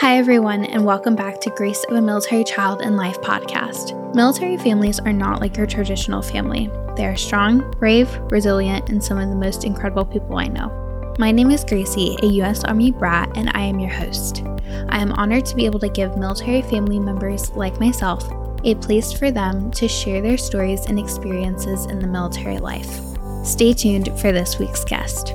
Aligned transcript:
Hi, 0.00 0.18
everyone, 0.18 0.66
and 0.66 0.84
welcome 0.84 1.16
back 1.16 1.40
to 1.40 1.48
Grace 1.48 1.82
of 1.88 1.96
a 1.96 2.02
Military 2.02 2.44
Child 2.44 2.82
and 2.82 2.98
Life 2.98 3.18
podcast. 3.22 4.14
Military 4.14 4.58
families 4.58 5.00
are 5.00 5.12
not 5.12 5.40
like 5.40 5.56
your 5.56 5.66
traditional 5.66 6.20
family. 6.20 6.70
They 6.96 7.06
are 7.06 7.16
strong, 7.16 7.70
brave, 7.78 8.14
resilient, 8.30 8.90
and 8.90 9.02
some 9.02 9.16
of 9.16 9.30
the 9.30 9.34
most 9.34 9.64
incredible 9.64 10.04
people 10.04 10.36
I 10.36 10.48
know. 10.48 11.14
My 11.18 11.32
name 11.32 11.50
is 11.50 11.64
Gracie, 11.64 12.14
a 12.22 12.26
U.S. 12.26 12.62
Army 12.62 12.90
brat, 12.90 13.34
and 13.38 13.50
I 13.54 13.62
am 13.62 13.80
your 13.80 13.88
host. 13.88 14.42
I 14.90 15.00
am 15.00 15.12
honored 15.12 15.46
to 15.46 15.56
be 15.56 15.64
able 15.64 15.80
to 15.80 15.88
give 15.88 16.18
military 16.18 16.60
family 16.60 17.00
members 17.00 17.50
like 17.52 17.80
myself 17.80 18.30
a 18.64 18.74
place 18.74 19.14
for 19.14 19.30
them 19.30 19.70
to 19.70 19.88
share 19.88 20.20
their 20.20 20.36
stories 20.36 20.84
and 20.84 20.98
experiences 20.98 21.86
in 21.86 22.00
the 22.00 22.06
military 22.06 22.58
life. 22.58 23.00
Stay 23.46 23.72
tuned 23.72 24.08
for 24.20 24.30
this 24.30 24.58
week's 24.58 24.84
guest. 24.84 25.32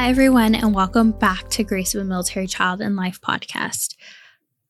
Hi, 0.00 0.08
everyone, 0.08 0.54
and 0.54 0.74
welcome 0.74 1.10
back 1.12 1.50
to 1.50 1.62
Grace 1.62 1.94
of 1.94 2.00
a 2.00 2.04
Military 2.04 2.46
Child 2.46 2.80
and 2.80 2.96
Life 2.96 3.20
podcast. 3.20 3.96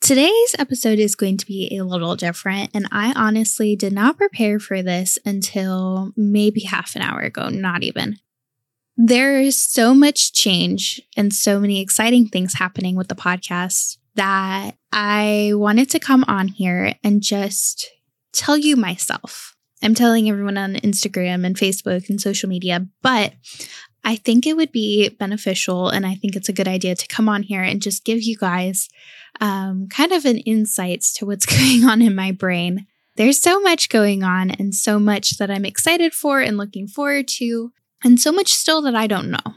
Today's 0.00 0.56
episode 0.58 0.98
is 0.98 1.14
going 1.14 1.36
to 1.36 1.46
be 1.46 1.76
a 1.76 1.84
little 1.84 2.16
different, 2.16 2.70
and 2.74 2.88
I 2.90 3.12
honestly 3.14 3.76
did 3.76 3.92
not 3.92 4.16
prepare 4.16 4.58
for 4.58 4.82
this 4.82 5.20
until 5.24 6.12
maybe 6.16 6.62
half 6.62 6.96
an 6.96 7.02
hour 7.02 7.20
ago, 7.20 7.48
not 7.48 7.84
even. 7.84 8.16
There 8.96 9.40
is 9.40 9.56
so 9.62 9.94
much 9.94 10.32
change 10.32 11.00
and 11.16 11.32
so 11.32 11.60
many 11.60 11.80
exciting 11.80 12.26
things 12.26 12.54
happening 12.54 12.96
with 12.96 13.06
the 13.06 13.14
podcast 13.14 13.98
that 14.16 14.72
I 14.92 15.52
wanted 15.54 15.90
to 15.90 16.00
come 16.00 16.24
on 16.26 16.48
here 16.48 16.94
and 17.04 17.22
just 17.22 17.88
tell 18.32 18.56
you 18.56 18.74
myself. 18.74 19.54
I'm 19.80 19.94
telling 19.94 20.28
everyone 20.28 20.58
on 20.58 20.74
Instagram 20.74 21.46
and 21.46 21.56
Facebook 21.56 22.10
and 22.10 22.20
social 22.20 22.48
media, 22.48 22.88
but 23.00 23.32
I 24.04 24.16
think 24.16 24.46
it 24.46 24.56
would 24.56 24.72
be 24.72 25.08
beneficial 25.08 25.88
and 25.88 26.06
I 26.06 26.14
think 26.14 26.34
it's 26.34 26.48
a 26.48 26.54
good 26.54 26.68
idea 26.68 26.94
to 26.94 27.06
come 27.06 27.28
on 27.28 27.42
here 27.42 27.62
and 27.62 27.82
just 27.82 28.04
give 28.04 28.22
you 28.22 28.36
guys 28.36 28.88
um, 29.40 29.88
kind 29.88 30.12
of 30.12 30.24
an 30.24 30.38
insights 30.38 31.12
to 31.14 31.26
what's 31.26 31.46
going 31.58 31.84
on 31.84 32.02
in 32.02 32.14
my 32.14 32.32
brain. 32.32 32.86
There's 33.16 33.40
so 33.40 33.60
much 33.60 33.88
going 33.88 34.22
on 34.22 34.50
and 34.50 34.74
so 34.74 34.98
much 34.98 35.36
that 35.38 35.50
I'm 35.50 35.64
excited 35.64 36.14
for 36.14 36.40
and 36.40 36.56
looking 36.56 36.86
forward 36.86 37.28
to, 37.28 37.72
and 38.02 38.18
so 38.18 38.32
much 38.32 38.52
still 38.52 38.80
that 38.82 38.94
I 38.94 39.06
don't 39.06 39.30
know. 39.30 39.54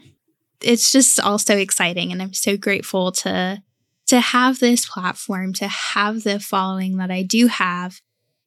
It's 0.59 0.91
just 0.91 1.19
all 1.19 1.37
so 1.37 1.55
exciting, 1.55 2.11
and 2.11 2.21
I'm 2.21 2.33
so 2.33 2.57
grateful 2.57 3.11
to 3.13 3.61
to 4.07 4.19
have 4.19 4.59
this 4.59 4.85
platform, 4.85 5.53
to 5.53 5.67
have 5.67 6.23
the 6.23 6.39
following 6.39 6.97
that 6.97 7.09
I 7.09 7.23
do 7.23 7.47
have, 7.47 8.01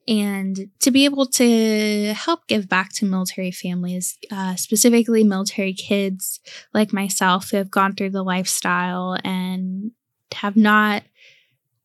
and 0.09 0.69
to 0.81 0.91
be 0.91 1.05
able 1.05 1.27
to 1.27 2.13
help 2.15 2.47
give 2.47 2.69
back 2.69 2.93
to 2.95 3.05
military 3.05 3.51
families, 3.51 4.17
uh, 4.31 4.55
specifically 4.55 5.25
military 5.25 5.73
kids 5.73 6.41
like 6.73 6.93
myself 6.93 7.51
who 7.51 7.57
have 7.57 7.71
gone 7.71 7.95
through 7.95 8.11
the 8.11 8.23
lifestyle 8.23 9.17
and 9.25 9.91
have 10.35 10.57
not 10.57 11.03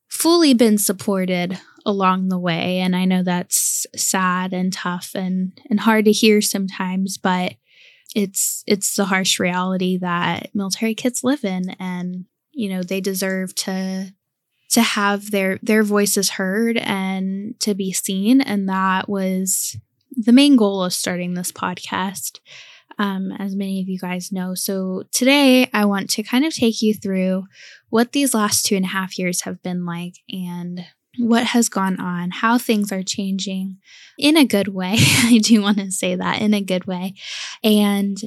fully 0.07 0.53
been 0.53 0.77
supported 0.77 1.59
along 1.85 2.27
the 2.27 2.37
way. 2.39 2.79
And 2.79 2.95
I 2.95 3.05
know 3.05 3.23
that's 3.23 3.87
sad 3.95 4.53
and 4.53 4.71
tough 4.71 5.11
and, 5.15 5.59
and 5.69 5.79
hard 5.79 6.05
to 6.05 6.11
hear 6.11 6.41
sometimes, 6.41 7.17
but 7.17 7.55
it's 8.15 8.63
it's 8.67 8.95
the 8.95 9.05
harsh 9.05 9.39
reality 9.39 9.97
that 9.97 10.53
military 10.53 10.93
kids 10.93 11.23
live 11.23 11.45
in 11.45 11.69
and 11.79 12.25
you 12.51 12.69
know 12.69 12.83
they 12.83 12.99
deserve 12.99 13.55
to 13.55 14.13
to 14.69 14.81
have 14.81 15.31
their 15.31 15.59
their 15.61 15.83
voices 15.83 16.31
heard 16.31 16.77
and 16.77 17.00
to 17.59 17.73
be 17.73 17.91
seen 17.91 18.41
and 18.41 18.67
that 18.69 19.09
was 19.09 19.77
the 20.11 20.31
main 20.31 20.55
goal 20.55 20.83
of 20.83 20.93
starting 20.93 21.33
this 21.33 21.51
podcast 21.51 22.39
um, 22.99 23.31
as 23.31 23.55
many 23.55 23.81
of 23.81 23.87
you 23.87 23.97
guys 23.97 24.31
know. 24.31 24.53
So 24.53 25.03
today 25.11 25.69
i 25.73 25.85
want 25.85 26.09
to 26.11 26.23
kind 26.23 26.45
of 26.45 26.53
take 26.53 26.81
you 26.81 26.93
through 26.93 27.45
what 27.89 28.11
these 28.11 28.33
last 28.33 28.65
two 28.65 28.75
and 28.75 28.85
a 28.85 28.89
half 28.89 29.17
years 29.17 29.41
have 29.41 29.61
been 29.63 29.85
like 29.85 30.15
and 30.29 30.85
what 31.17 31.47
has 31.47 31.67
gone 31.67 31.99
on 31.99 32.31
how 32.31 32.57
things 32.57 32.91
are 32.91 33.03
changing 33.03 33.77
in 34.17 34.37
a 34.37 34.45
good 34.45 34.69
way. 34.69 34.95
I 34.97 35.39
do 35.43 35.61
want 35.61 35.77
to 35.77 35.91
say 35.91 36.15
that 36.15 36.41
in 36.41 36.53
a 36.53 36.61
good 36.61 36.85
way. 36.85 37.15
And 37.63 38.17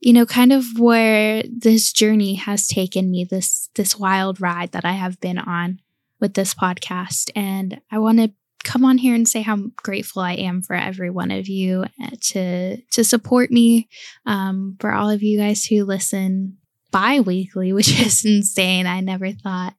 you 0.00 0.12
know 0.12 0.26
kind 0.26 0.52
of 0.52 0.66
where 0.78 1.42
this 1.50 1.90
journey 1.90 2.34
has 2.34 2.66
taken 2.66 3.10
me 3.10 3.24
this 3.24 3.70
this 3.74 3.98
wild 3.98 4.38
ride 4.38 4.72
that 4.72 4.84
i 4.84 4.92
have 4.92 5.18
been 5.18 5.38
on 5.38 5.80
with 6.24 6.32
this 6.32 6.54
podcast. 6.54 7.30
And 7.36 7.82
I 7.90 7.98
want 7.98 8.18
to 8.18 8.32
come 8.64 8.84
on 8.84 8.98
here 8.98 9.14
and 9.14 9.28
say 9.28 9.42
how 9.42 9.58
grateful 9.76 10.22
I 10.22 10.32
am 10.32 10.62
for 10.62 10.74
every 10.74 11.10
one 11.10 11.30
of 11.30 11.48
you 11.48 11.84
uh, 12.02 12.10
to 12.20 12.80
to 12.82 13.04
support 13.04 13.50
me. 13.50 13.88
Um, 14.26 14.76
for 14.80 14.92
all 14.92 15.10
of 15.10 15.22
you 15.22 15.38
guys 15.38 15.64
who 15.64 15.84
listen 15.84 16.56
bi-weekly, 16.90 17.72
which 17.74 18.00
is 18.00 18.24
insane. 18.24 18.86
I 18.86 19.00
never 19.00 19.32
thought 19.32 19.74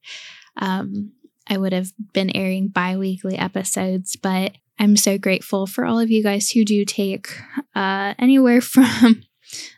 um, 0.58 1.12
I 1.48 1.58
would 1.58 1.74
have 1.74 1.92
been 2.14 2.36
airing 2.36 2.70
bi-weekly 2.70 3.38
episodes, 3.38 4.16
but 4.16 4.54
I'm 4.78 4.98
so 4.98 5.18
grateful 5.18 5.68
for 5.68 5.86
all 5.86 6.00
of 6.00 6.12
you 6.12 6.22
guys 6.22 6.50
who 6.50 6.66
do 6.66 6.84
take 6.86 7.30
uh, 7.76 8.14
anywhere 8.20 8.62
from 8.62 9.24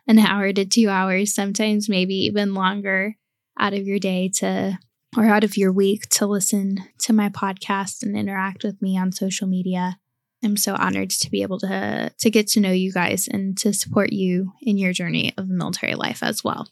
an 0.08 0.20
hour 0.20 0.52
to 0.54 0.66
two 0.66 0.90
hours, 0.90 1.34
sometimes 1.34 1.90
maybe 1.90 2.16
even 2.16 2.54
longer 2.54 3.16
out 3.60 3.74
of 3.74 3.86
your 3.88 4.00
day 4.00 4.30
to 4.30 4.78
or 5.16 5.26
out 5.26 5.44
of 5.44 5.56
your 5.56 5.72
week 5.72 6.10
to 6.10 6.26
listen 6.26 6.80
to 7.00 7.14
my 7.14 7.30
podcast 7.30 8.04
and 8.04 8.18
interact 8.18 8.64
with 8.64 8.82
me 8.82 8.98
on 8.98 9.12
social 9.12 9.48
media. 9.48 10.00
I'm 10.44 10.58
so 10.58 10.76
honored 10.76 11.10
to 11.12 11.32
be 11.32 11.42
able 11.42 11.60
to 11.60 12.12
to 12.18 12.30
get 12.30 12.48
to 12.50 12.60
know 12.60 12.72
you 12.72 12.92
guys 12.92 13.28
and 13.28 13.58
to 13.60 13.74
support 13.74 14.14
you 14.14 14.54
in 14.62 14.78
your 14.78 14.94
journey 14.94 15.34
of 15.38 15.48
the 15.48 15.54
military 15.54 15.96
life 15.96 16.22
as 16.22 16.44
well. 16.44 16.68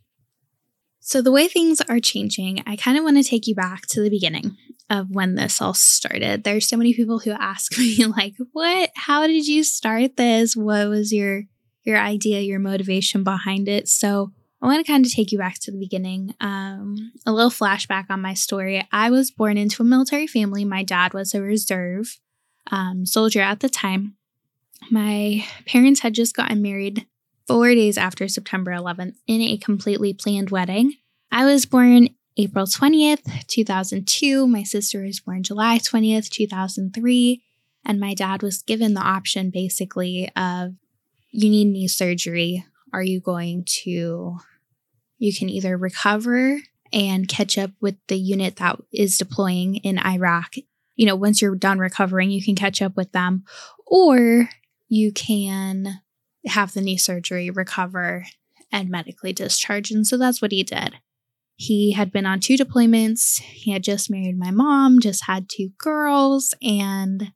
So 0.99 1.21
the 1.21 1.31
way 1.31 1.47
things 1.47 1.81
are 1.81 1.99
changing, 1.99 2.63
I 2.65 2.75
kind 2.75 2.97
of 2.97 3.03
want 3.03 3.17
to 3.17 3.23
take 3.23 3.47
you 3.47 3.55
back 3.55 3.85
to 3.87 4.01
the 4.01 4.09
beginning 4.09 4.57
of 4.89 5.11
when 5.11 5.35
this 5.35 5.61
all 5.61 5.73
started. 5.73 6.43
There's 6.43 6.67
so 6.67 6.77
many 6.77 6.93
people 6.93 7.19
who 7.19 7.31
ask 7.31 7.77
me 7.77 8.05
like, 8.05 8.33
"What? 8.53 8.91
How 8.95 9.27
did 9.27 9.47
you 9.47 9.63
start 9.63 10.17
this? 10.17 10.55
What 10.55 10.89
was 10.89 11.11
your 11.11 11.43
your 11.83 11.97
idea, 11.97 12.41
your 12.41 12.59
motivation 12.59 13.23
behind 13.23 13.67
it?" 13.67 13.87
So 13.87 14.31
I 14.65 14.67
want 14.67 14.83
to 14.83 14.91
kind 14.91 15.05
of 15.05 15.13
take 15.13 15.31
you 15.31 15.37
back 15.37 15.59
to 15.59 15.71
the 15.71 15.77
beginning. 15.77 16.33
Um, 16.41 17.11
a 17.23 17.31
little 17.31 17.51
flashback 17.51 18.05
on 18.09 18.19
my 18.19 18.33
story. 18.33 18.83
I 18.91 19.11
was 19.11 19.29
born 19.29 19.59
into 19.59 19.83
a 19.83 19.85
military 19.85 20.25
family. 20.25 20.65
My 20.65 20.81
dad 20.81 21.13
was 21.13 21.35
a 21.35 21.41
reserve 21.41 22.17
um, 22.71 23.05
soldier 23.05 23.41
at 23.41 23.59
the 23.59 23.69
time. 23.69 24.15
My 24.89 25.45
parents 25.67 25.99
had 25.99 26.15
just 26.15 26.35
gotten 26.35 26.63
married 26.63 27.05
four 27.45 27.75
days 27.75 27.95
after 27.95 28.27
September 28.27 28.71
11th 28.71 29.13
in 29.27 29.39
a 29.39 29.57
completely 29.57 30.13
planned 30.13 30.49
wedding. 30.49 30.95
I 31.31 31.45
was 31.45 31.67
born 31.67 32.09
April 32.35 32.65
20th, 32.65 33.45
2002. 33.45 34.47
My 34.47 34.63
sister 34.63 35.03
was 35.03 35.19
born 35.19 35.43
July 35.43 35.77
20th, 35.77 36.29
2003. 36.29 37.43
And 37.85 37.99
my 37.99 38.15
dad 38.15 38.41
was 38.41 38.63
given 38.63 38.95
the 38.95 39.01
option 39.01 39.51
basically 39.51 40.27
of 40.35 40.73
you 41.29 41.51
need 41.51 41.65
knee 41.65 41.87
surgery. 41.87 42.65
Are 42.91 43.03
you 43.03 43.19
going 43.19 43.63
to 43.83 44.39
you 45.17 45.33
can 45.33 45.49
either 45.49 45.77
recover 45.77 46.59
and 46.93 47.27
catch 47.27 47.57
up 47.57 47.71
with 47.81 47.95
the 48.07 48.17
unit 48.17 48.57
that 48.57 48.79
is 48.93 49.17
deploying 49.17 49.77
in 49.77 49.99
Iraq. 49.99 50.55
You 50.95 51.05
know, 51.05 51.15
once 51.15 51.41
you're 51.41 51.55
done 51.55 51.79
recovering, 51.79 52.31
you 52.31 52.43
can 52.43 52.55
catch 52.55 52.81
up 52.81 52.95
with 52.95 53.11
them, 53.11 53.43
or 53.85 54.49
you 54.87 55.11
can 55.11 56.01
have 56.45 56.73
the 56.73 56.81
knee 56.81 56.97
surgery, 56.97 57.49
recover, 57.49 58.25
and 58.71 58.89
medically 58.89 59.33
discharge. 59.33 59.91
And 59.91 60.05
so 60.05 60.17
that's 60.17 60.41
what 60.41 60.51
he 60.51 60.63
did. 60.63 60.95
He 61.57 61.93
had 61.93 62.11
been 62.11 62.25
on 62.25 62.39
two 62.39 62.57
deployments. 62.57 63.41
He 63.41 63.71
had 63.71 63.83
just 63.83 64.09
married 64.09 64.37
my 64.37 64.51
mom, 64.51 64.99
just 64.99 65.25
had 65.25 65.49
two 65.49 65.69
girls, 65.77 66.53
and 66.61 67.31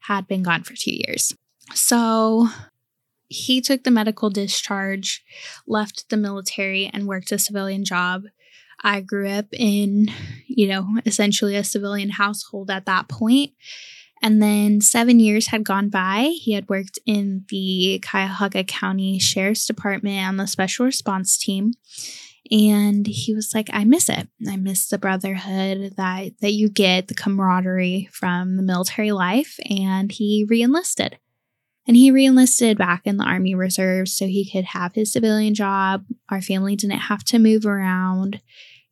had 0.00 0.26
been 0.26 0.42
gone 0.42 0.62
for 0.62 0.74
two 0.74 0.94
years. 0.94 1.34
So 1.74 2.48
he 3.32 3.60
took 3.60 3.84
the 3.84 3.90
medical 3.90 4.30
discharge, 4.30 5.24
left 5.66 6.08
the 6.10 6.16
military, 6.16 6.90
and 6.92 7.06
worked 7.06 7.32
a 7.32 7.38
civilian 7.38 7.84
job. 7.84 8.24
I 8.82 9.00
grew 9.00 9.28
up 9.28 9.46
in, 9.52 10.08
you 10.46 10.68
know, 10.68 10.86
essentially 11.06 11.56
a 11.56 11.64
civilian 11.64 12.10
household 12.10 12.70
at 12.70 12.86
that 12.86 13.08
point. 13.08 13.52
And 14.22 14.40
then 14.40 14.80
seven 14.80 15.18
years 15.18 15.48
had 15.48 15.64
gone 15.64 15.88
by. 15.88 16.32
He 16.34 16.52
had 16.52 16.68
worked 16.68 16.98
in 17.06 17.44
the 17.48 18.02
Cuyahoga 18.08 18.64
County 18.64 19.18
Sheriff's 19.18 19.66
Department 19.66 20.26
on 20.26 20.36
the 20.36 20.46
special 20.46 20.86
response 20.86 21.36
team. 21.36 21.72
And 22.50 23.06
he 23.06 23.34
was 23.34 23.52
like, 23.54 23.70
I 23.72 23.84
miss 23.84 24.08
it. 24.08 24.28
I 24.48 24.56
miss 24.56 24.88
the 24.88 24.98
brotherhood 24.98 25.94
that, 25.96 26.32
that 26.40 26.52
you 26.52 26.68
get, 26.68 27.08
the 27.08 27.14
camaraderie 27.14 28.08
from 28.12 28.56
the 28.56 28.62
military 28.62 29.10
life. 29.10 29.58
And 29.68 30.12
he 30.12 30.46
reenlisted. 30.48 31.18
And 31.86 31.96
he 31.96 32.12
reenlisted 32.12 32.78
back 32.78 33.02
in 33.06 33.16
the 33.16 33.24
Army 33.24 33.54
Reserves 33.54 34.16
so 34.16 34.26
he 34.26 34.48
could 34.48 34.66
have 34.66 34.94
his 34.94 35.12
civilian 35.12 35.54
job. 35.54 36.04
Our 36.28 36.40
family 36.40 36.76
didn't 36.76 36.98
have 36.98 37.24
to 37.24 37.38
move 37.38 37.66
around. 37.66 38.40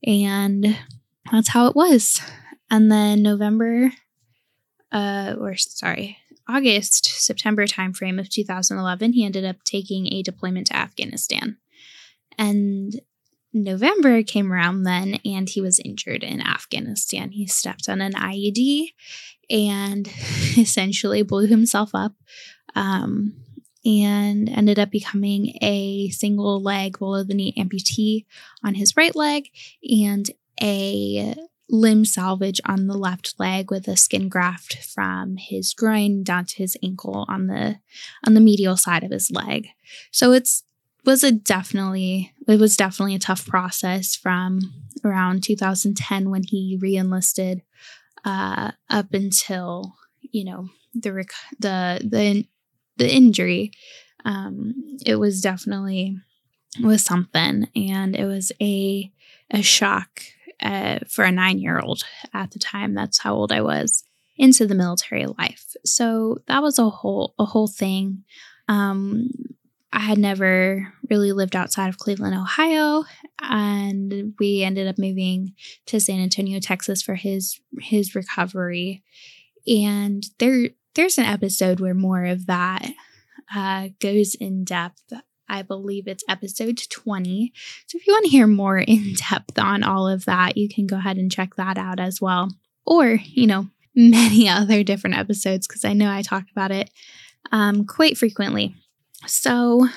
And 0.05 0.77
that's 1.31 1.51
how 1.51 1.67
it 1.67 1.77
was. 1.77 2.21
And 2.71 2.91
then 2.91 3.23
November, 3.23 3.93
uh, 4.91 5.37
or 5.39 5.57
sorry, 5.57 6.19
August, 6.49 7.05
September 7.05 7.67
timeframe 7.67 8.19
of 8.19 8.29
2011, 8.29 9.13
he 9.13 9.25
ended 9.25 9.45
up 9.45 9.63
taking 9.65 10.13
a 10.13 10.23
deployment 10.23 10.67
to 10.69 10.77
Afghanistan. 10.77 11.59
And 12.37 13.01
November 13.53 14.23
came 14.23 14.53
around 14.53 14.85
then, 14.85 15.19
and 15.25 15.49
he 15.49 15.61
was 15.61 15.81
injured 15.85 16.23
in 16.23 16.41
Afghanistan. 16.41 17.31
He 17.33 17.47
stepped 17.47 17.89
on 17.89 18.01
an 18.01 18.13
IED 18.15 18.89
and 19.49 20.09
essentially 20.57 21.23
blew 21.23 21.47
himself 21.47 21.91
up 21.95 22.15
um, 22.75 23.35
and 23.85 24.49
ended 24.49 24.79
up 24.79 24.91
becoming 24.91 25.57
a 25.63 26.11
single 26.11 26.63
leg 26.63 26.99
below 26.99 27.23
the 27.23 27.35
knee 27.35 27.55
amputee 27.57 28.27
on 28.63 28.75
his 28.75 28.97
right 28.97 29.17
leg 29.17 29.49
and 29.83 30.31
a 30.63 31.35
limb 31.71 32.05
salvage 32.05 32.61
on 32.67 32.89
the 32.89 32.97
left 32.97 33.35
leg 33.39 33.71
with 33.71 33.87
a 33.89 33.97
skin 33.97 34.29
graft 34.29 34.77
from 34.85 35.37
his 35.37 35.73
groin 35.73 36.23
down 36.23 36.45
to 36.45 36.57
his 36.57 36.77
ankle 36.83 37.25
on 37.29 37.47
the 37.47 37.79
on 38.27 38.35
the 38.35 38.41
medial 38.41 38.77
side 38.77 39.05
of 39.05 39.11
his 39.11 39.31
leg. 39.31 39.69
So 40.11 40.33
it's 40.33 40.65
was 41.05 41.25
a 41.25 41.33
definitely 41.33 42.33
it 42.47 42.61
was 42.61 42.77
definitely 42.77 43.15
a 43.15 43.21
tough 43.21 43.47
process 43.47 44.15
from 44.15 44.61
around 45.05 45.43
2010 45.43 46.31
when 46.31 46.43
he 46.43 46.79
reenlisted 46.81 47.63
uh, 48.25 48.73
up 48.91 49.15
until 49.15 49.95
you 50.21 50.45
know 50.45 50.69
the 50.95 51.13
rec- 51.13 51.31
the 51.59 52.01
the 52.05 52.47
the 53.01 53.13
injury. 53.13 53.73
Um, 54.25 54.75
it 55.05 55.17
was 55.17 55.41
definitely 55.41 56.17
was 56.81 57.03
something, 57.03 57.67
and 57.75 58.15
it 58.15 58.27
was 58.27 58.53
a 58.61 59.11
a 59.51 59.63
shock 59.63 60.23
uh, 60.63 61.01
for 61.09 61.25
a 61.25 61.33
nine 61.33 61.59
year 61.59 61.81
old 61.81 62.05
at 62.33 62.53
the 62.53 62.59
time. 62.59 62.95
That's 62.95 63.19
how 63.19 63.35
old 63.35 63.51
I 63.51 63.63
was 63.63 64.05
into 64.37 64.67
the 64.67 64.75
military 64.75 65.27
life. 65.27 65.75
So 65.85 66.39
that 66.47 66.63
was 66.63 66.79
a 66.79 66.89
whole 66.89 67.35
a 67.39 67.47
whole 67.47 67.69
thing. 67.69 68.25
Um, 68.69 69.31
I 69.93 70.01
had 70.01 70.19
never 70.19 70.93
really 71.09 71.33
lived 71.33 71.57
outside 71.57 71.89
of 71.89 71.99
Cleveland, 71.99 72.37
Ohio, 72.37 73.05
and 73.41 74.35
we 74.39 74.63
ended 74.63 74.87
up 74.87 74.99
moving 74.99 75.55
to 75.87 75.99
San 75.99 76.21
Antonio, 76.21 76.61
Texas 76.61 77.03
for 77.03 77.15
his 77.15 77.61
his 77.81 78.15
recovery. 78.15 79.03
And 79.67 80.25
there 80.39 80.71
there's 81.01 81.17
an 81.17 81.25
episode 81.25 81.81
where 81.81 81.95
more 81.95 82.27
of 82.27 82.45
that 82.45 82.87
uh, 83.57 83.89
goes 84.01 84.35
in 84.35 84.65
depth. 84.65 85.15
I 85.49 85.63
believe 85.63 86.07
it's 86.07 86.23
episode 86.29 86.79
20. 86.91 87.55
So 87.87 87.97
if 87.97 88.07
you 88.07 88.13
want 88.13 88.27
to 88.27 88.31
hear 88.31 88.47
more 88.47 88.77
in 88.87 89.15
depth 89.15 89.59
on 89.59 89.83
all 89.83 90.07
of 90.07 90.27
that, 90.27 90.59
you 90.59 90.69
can 90.69 90.87
go 90.87 90.97
ahead 90.97 91.17
and 91.17 91.33
check 91.33 91.57
that 91.57 91.79
out 91.79 92.01
as 92.01 92.21
well. 92.21 92.51
Or, 92.85 93.19
you 93.25 93.47
know, 93.47 93.69
many 93.97 94.47
other 94.51 94.83
different 94.83 95.17
episodes 95.17 95.67
because 95.67 95.87
I 95.87 95.95
know 95.95 96.11
I 96.11 96.21
talk 96.21 96.45
about 96.53 96.71
it 96.71 96.91
um, 97.51 97.87
quite 97.87 98.19
frequently. 98.19 98.75
So, 99.27 99.89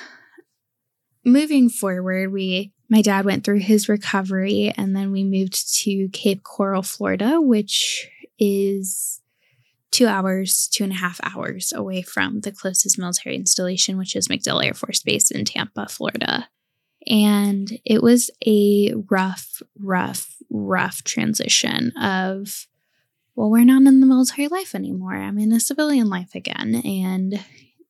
moving 1.25 1.67
forward, 1.67 2.31
we 2.31 2.71
my 2.89 3.01
dad 3.01 3.25
went 3.25 3.43
through 3.43 3.59
his 3.59 3.89
recovery 3.89 4.71
and 4.77 4.95
then 4.95 5.11
we 5.11 5.25
moved 5.25 5.81
to 5.81 6.07
Cape 6.13 6.43
Coral, 6.43 6.81
Florida, 6.81 7.41
which 7.41 8.07
is 8.39 9.19
two 9.93 10.07
hours, 10.07 10.67
two 10.67 10.83
and 10.83 10.91
a 10.91 10.97
half 10.97 11.19
hours 11.23 11.71
away 11.71 12.01
from 12.01 12.41
the 12.41 12.51
closest 12.51 12.97
military 12.97 13.35
installation, 13.35 13.97
which 13.97 14.15
is 14.15 14.27
MacDill 14.27 14.65
Air 14.65 14.73
Force 14.73 15.01
Base 15.01 15.31
in 15.31 15.45
Tampa, 15.45 15.87
Florida. 15.87 16.49
And 17.07 17.79
it 17.85 18.01
was 18.01 18.31
a 18.45 18.93
rough, 19.09 19.61
rough, 19.79 20.35
rough 20.49 21.03
transition 21.03 21.91
of, 21.97 22.67
well, 23.35 23.51
we're 23.51 23.65
not 23.65 23.83
in 23.83 23.99
the 23.99 24.07
military 24.07 24.47
life 24.47 24.73
anymore. 24.73 25.15
I'm 25.15 25.37
in 25.37 25.51
a 25.51 25.59
civilian 25.59 26.09
life 26.09 26.33
again. 26.33 26.75
And 26.83 27.39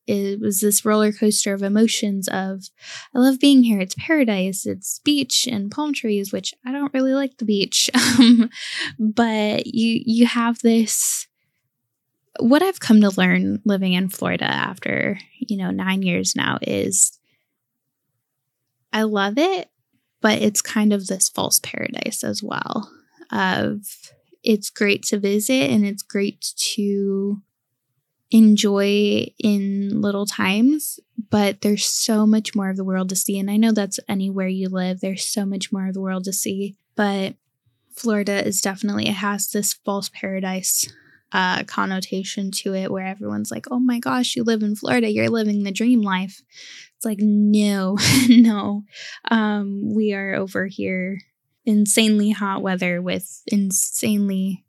it 0.06 0.42
was 0.42 0.60
this 0.60 0.84
roller 0.84 1.14
coaster 1.14 1.54
of 1.54 1.64
emotions 1.64 2.28
of 2.28 2.70
I 3.16 3.20
love 3.20 3.40
being 3.40 3.64
here. 3.64 3.80
It's 3.80 3.96
paradise. 3.98 4.66
It's 4.66 5.00
beach 5.00 5.48
and 5.50 5.72
palm 5.72 5.94
trees, 5.94 6.34
which 6.34 6.54
I 6.66 6.74
don't 6.74 6.94
really 6.94 7.14
like 7.14 7.38
the 7.38 7.46
beach. 7.46 7.90
Um, 8.20 8.52
but 9.00 9.66
you 9.66 10.02
you 10.06 10.28
have 10.28 10.60
this 10.60 11.28
what 12.40 12.64
I've 12.64 12.80
come 12.80 13.02
to 13.02 13.12
learn 13.20 13.62
living 13.66 13.94
in 13.94 14.10
Florida 14.10 14.46
after, 14.46 15.20
you 15.38 15.58
know, 15.58 15.72
9 15.72 16.02
years 16.02 16.36
now 16.36 16.58
is 16.62 17.20
I 18.92 19.04
love 19.04 19.38
it, 19.38 19.70
but 20.22 20.42
it's 20.42 20.62
kind 20.62 20.94
of 20.94 21.08
this 21.08 21.30
false 21.30 21.60
paradise 21.60 22.24
as 22.24 22.42
well 22.42 22.92
of 23.32 24.12
it's 24.44 24.70
great 24.70 25.04
to 25.04 25.20
visit 25.20 25.70
and 25.72 25.86
it's 25.86 26.04
great 26.04 26.54
to 26.58 27.42
enjoy 28.30 29.28
in 29.38 30.02
little 30.02 30.26
times, 30.26 31.00
but 31.30 31.62
there's 31.62 31.86
so 31.86 32.26
much 32.26 32.56
more 32.56 32.70
of 32.70 32.78
the 32.78 32.84
world 32.84 33.10
to 33.10 33.16
see. 33.16 33.38
And 33.38 33.50
I 33.50 33.58
know 33.58 33.72
that's 33.72 34.00
anywhere 34.10 34.48
you 34.48 34.70
live, 34.70 35.00
there's 35.02 35.26
so 35.26 35.46
much 35.46 35.72
more 35.72 35.88
of 35.88 35.94
the 35.94 36.02
world 36.02 36.24
to 36.26 36.34
see. 36.34 36.76
But 36.96 37.36
Florida 37.92 38.46
is 38.46 38.60
definitely, 38.60 39.08
it 39.08 39.14
has 39.16 39.52
this 39.52 39.74
false 39.74 40.10
paradise 40.10 40.92
uh, 41.34 41.64
connotation 41.64 42.52
to 42.52 42.76
it 42.76 42.92
where 42.92 43.06
everyone's 43.06 43.52
like, 43.52 43.66
oh 43.72 43.80
my 43.80 44.00
gosh, 44.00 44.36
you 44.36 44.44
live 44.44 44.62
in 44.62 44.76
Florida, 44.76 45.12
you're 45.12 45.30
living 45.30 45.64
the 45.64 45.72
dream 45.72 46.02
life. 46.02 46.42
It's 46.96 47.06
like, 47.06 47.20
no, 47.20 47.98
no. 48.30 48.84
Um, 49.30 49.94
we 49.94 50.14
are 50.14 50.36
over 50.36 50.68
here 50.68 51.20
insanely 51.66 52.32
hot 52.32 52.62
weather 52.62 53.02
with 53.02 53.42
insanely 53.48 54.64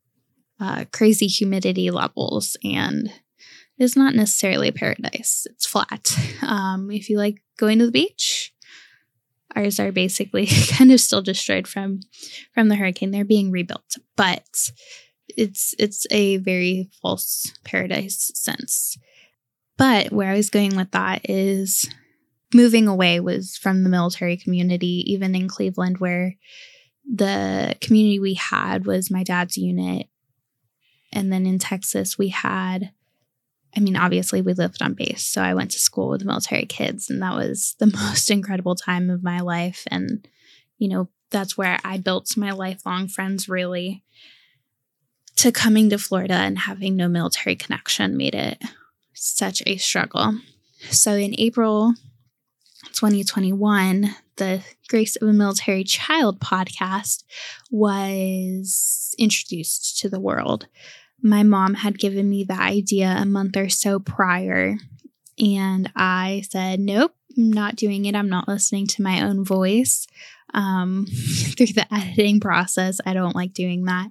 uh, 0.60 0.84
crazy 0.92 1.26
humidity 1.26 1.90
levels 1.90 2.56
and 2.64 3.12
it's 3.76 3.96
not 3.96 4.14
necessarily 4.14 4.70
paradise. 4.70 5.46
It's 5.50 5.66
flat. 5.66 6.16
Um, 6.44 6.90
if 6.90 7.08
you 7.08 7.16
like 7.16 7.42
going 7.56 7.78
to 7.78 7.86
the 7.86 7.90
beach, 7.90 8.52
ours 9.56 9.80
are 9.80 9.90
basically 9.90 10.46
kind 10.70 10.92
of 10.92 11.00
still 11.00 11.22
destroyed 11.22 11.66
from 11.66 12.00
from 12.52 12.68
the 12.68 12.76
hurricane. 12.76 13.12
They're 13.12 13.24
being 13.24 13.50
rebuilt, 13.50 13.96
but 14.14 14.46
it's 15.36 15.74
it's 15.78 16.06
a 16.10 16.38
very 16.38 16.90
false 17.02 17.52
paradise 17.64 18.30
sense. 18.34 18.98
But 19.76 20.12
where 20.12 20.30
I 20.30 20.36
was 20.36 20.50
going 20.50 20.76
with 20.76 20.92
that 20.92 21.28
is 21.28 21.88
moving 22.52 22.86
away 22.86 23.18
was 23.20 23.56
from 23.56 23.82
the 23.82 23.90
military 23.90 24.36
community, 24.36 25.02
even 25.12 25.34
in 25.34 25.48
Cleveland, 25.48 25.98
where 25.98 26.36
the 27.12 27.76
community 27.80 28.20
we 28.20 28.34
had 28.34 28.86
was 28.86 29.10
my 29.10 29.24
dad's 29.24 29.56
unit. 29.56 30.06
And 31.12 31.32
then 31.32 31.46
in 31.46 31.58
Texas, 31.58 32.16
we 32.16 32.28
had 32.28 32.92
I 33.76 33.80
mean, 33.80 33.96
obviously, 33.96 34.40
we 34.40 34.54
lived 34.54 34.82
on 34.82 34.94
base. 34.94 35.26
So 35.26 35.42
I 35.42 35.54
went 35.54 35.72
to 35.72 35.78
school 35.78 36.10
with 36.10 36.24
military 36.24 36.66
kids, 36.66 37.10
and 37.10 37.20
that 37.22 37.34
was 37.34 37.74
the 37.78 37.86
most 37.94 38.30
incredible 38.30 38.76
time 38.76 39.10
of 39.10 39.24
my 39.24 39.40
life. 39.40 39.84
And, 39.90 40.26
you 40.78 40.88
know, 40.88 41.08
that's 41.30 41.58
where 41.58 41.78
I 41.84 41.98
built 41.98 42.36
my 42.36 42.52
lifelong 42.52 43.08
friends 43.08 43.48
really. 43.48 44.04
To 45.36 45.52
coming 45.52 45.90
to 45.90 45.98
Florida 45.98 46.34
and 46.34 46.58
having 46.58 46.96
no 46.96 47.08
military 47.08 47.56
connection 47.56 48.16
made 48.16 48.34
it 48.34 48.62
such 49.14 49.62
a 49.66 49.76
struggle. 49.76 50.38
So 50.90 51.14
in 51.14 51.34
April 51.38 51.94
2021, 52.92 54.14
the 54.36 54.62
Grace 54.88 55.16
of 55.16 55.28
a 55.28 55.32
Military 55.32 55.84
Child 55.84 56.40
podcast 56.40 57.24
was 57.70 59.14
introduced 59.18 59.98
to 60.00 60.08
the 60.08 60.20
world 60.20 60.66
my 61.24 61.42
mom 61.42 61.72
had 61.74 61.98
given 61.98 62.28
me 62.28 62.44
the 62.44 62.60
idea 62.60 63.16
a 63.18 63.24
month 63.24 63.56
or 63.56 63.70
so 63.70 63.98
prior. 63.98 64.76
And 65.38 65.90
I 65.96 66.42
said, 66.50 66.78
nope, 66.78 67.14
I'm 67.36 67.50
not 67.50 67.76
doing 67.76 68.04
it. 68.04 68.14
I'm 68.14 68.28
not 68.28 68.46
listening 68.46 68.86
to 68.88 69.02
my 69.02 69.22
own 69.22 69.42
voice 69.42 70.06
um, 70.52 71.06
through 71.56 71.68
the 71.68 71.86
editing 71.92 72.40
process. 72.40 73.00
I 73.06 73.14
don't 73.14 73.34
like 73.34 73.54
doing 73.54 73.84
that. 73.86 74.10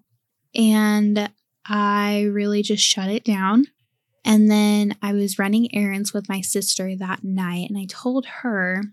And 0.55 1.29
I 1.65 2.23
really 2.31 2.61
just 2.61 2.83
shut 2.83 3.09
it 3.09 3.23
down. 3.23 3.65
And 4.25 4.49
then 4.49 4.95
I 5.01 5.13
was 5.13 5.39
running 5.39 5.73
errands 5.75 6.13
with 6.13 6.29
my 6.29 6.41
sister 6.41 6.95
that 6.95 7.23
night, 7.23 7.69
and 7.69 7.77
I 7.77 7.85
told 7.89 8.25
her 8.25 8.83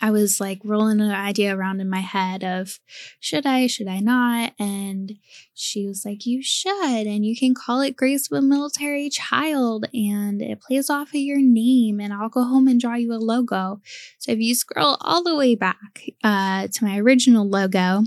I 0.00 0.10
was 0.10 0.40
like 0.40 0.60
rolling 0.64 1.00
an 1.00 1.10
idea 1.10 1.56
around 1.56 1.80
in 1.80 1.90
my 1.90 2.00
head 2.00 2.44
of 2.44 2.78
should 3.18 3.46
I, 3.46 3.66
should 3.66 3.88
I 3.88 3.98
not? 3.98 4.52
And 4.58 5.18
she 5.54 5.86
was 5.86 6.04
like, 6.04 6.24
You 6.24 6.42
should, 6.42 7.06
and 7.06 7.26
you 7.26 7.36
can 7.36 7.54
call 7.54 7.80
it 7.80 7.96
Grace 7.96 8.30
a 8.30 8.40
Military 8.40 9.10
Child, 9.10 9.86
and 9.92 10.40
it 10.40 10.60
plays 10.60 10.88
off 10.88 11.08
of 11.08 11.14
your 11.16 11.40
name, 11.40 12.00
and 12.00 12.12
I'll 12.12 12.28
go 12.28 12.44
home 12.44 12.68
and 12.68 12.80
draw 12.80 12.94
you 12.94 13.12
a 13.12 13.16
logo. 13.16 13.80
So 14.18 14.32
if 14.32 14.38
you 14.38 14.54
scroll 14.54 14.96
all 15.00 15.22
the 15.22 15.36
way 15.36 15.54
back 15.54 16.04
uh, 16.22 16.68
to 16.68 16.84
my 16.84 16.98
original 16.98 17.48
logo, 17.48 18.04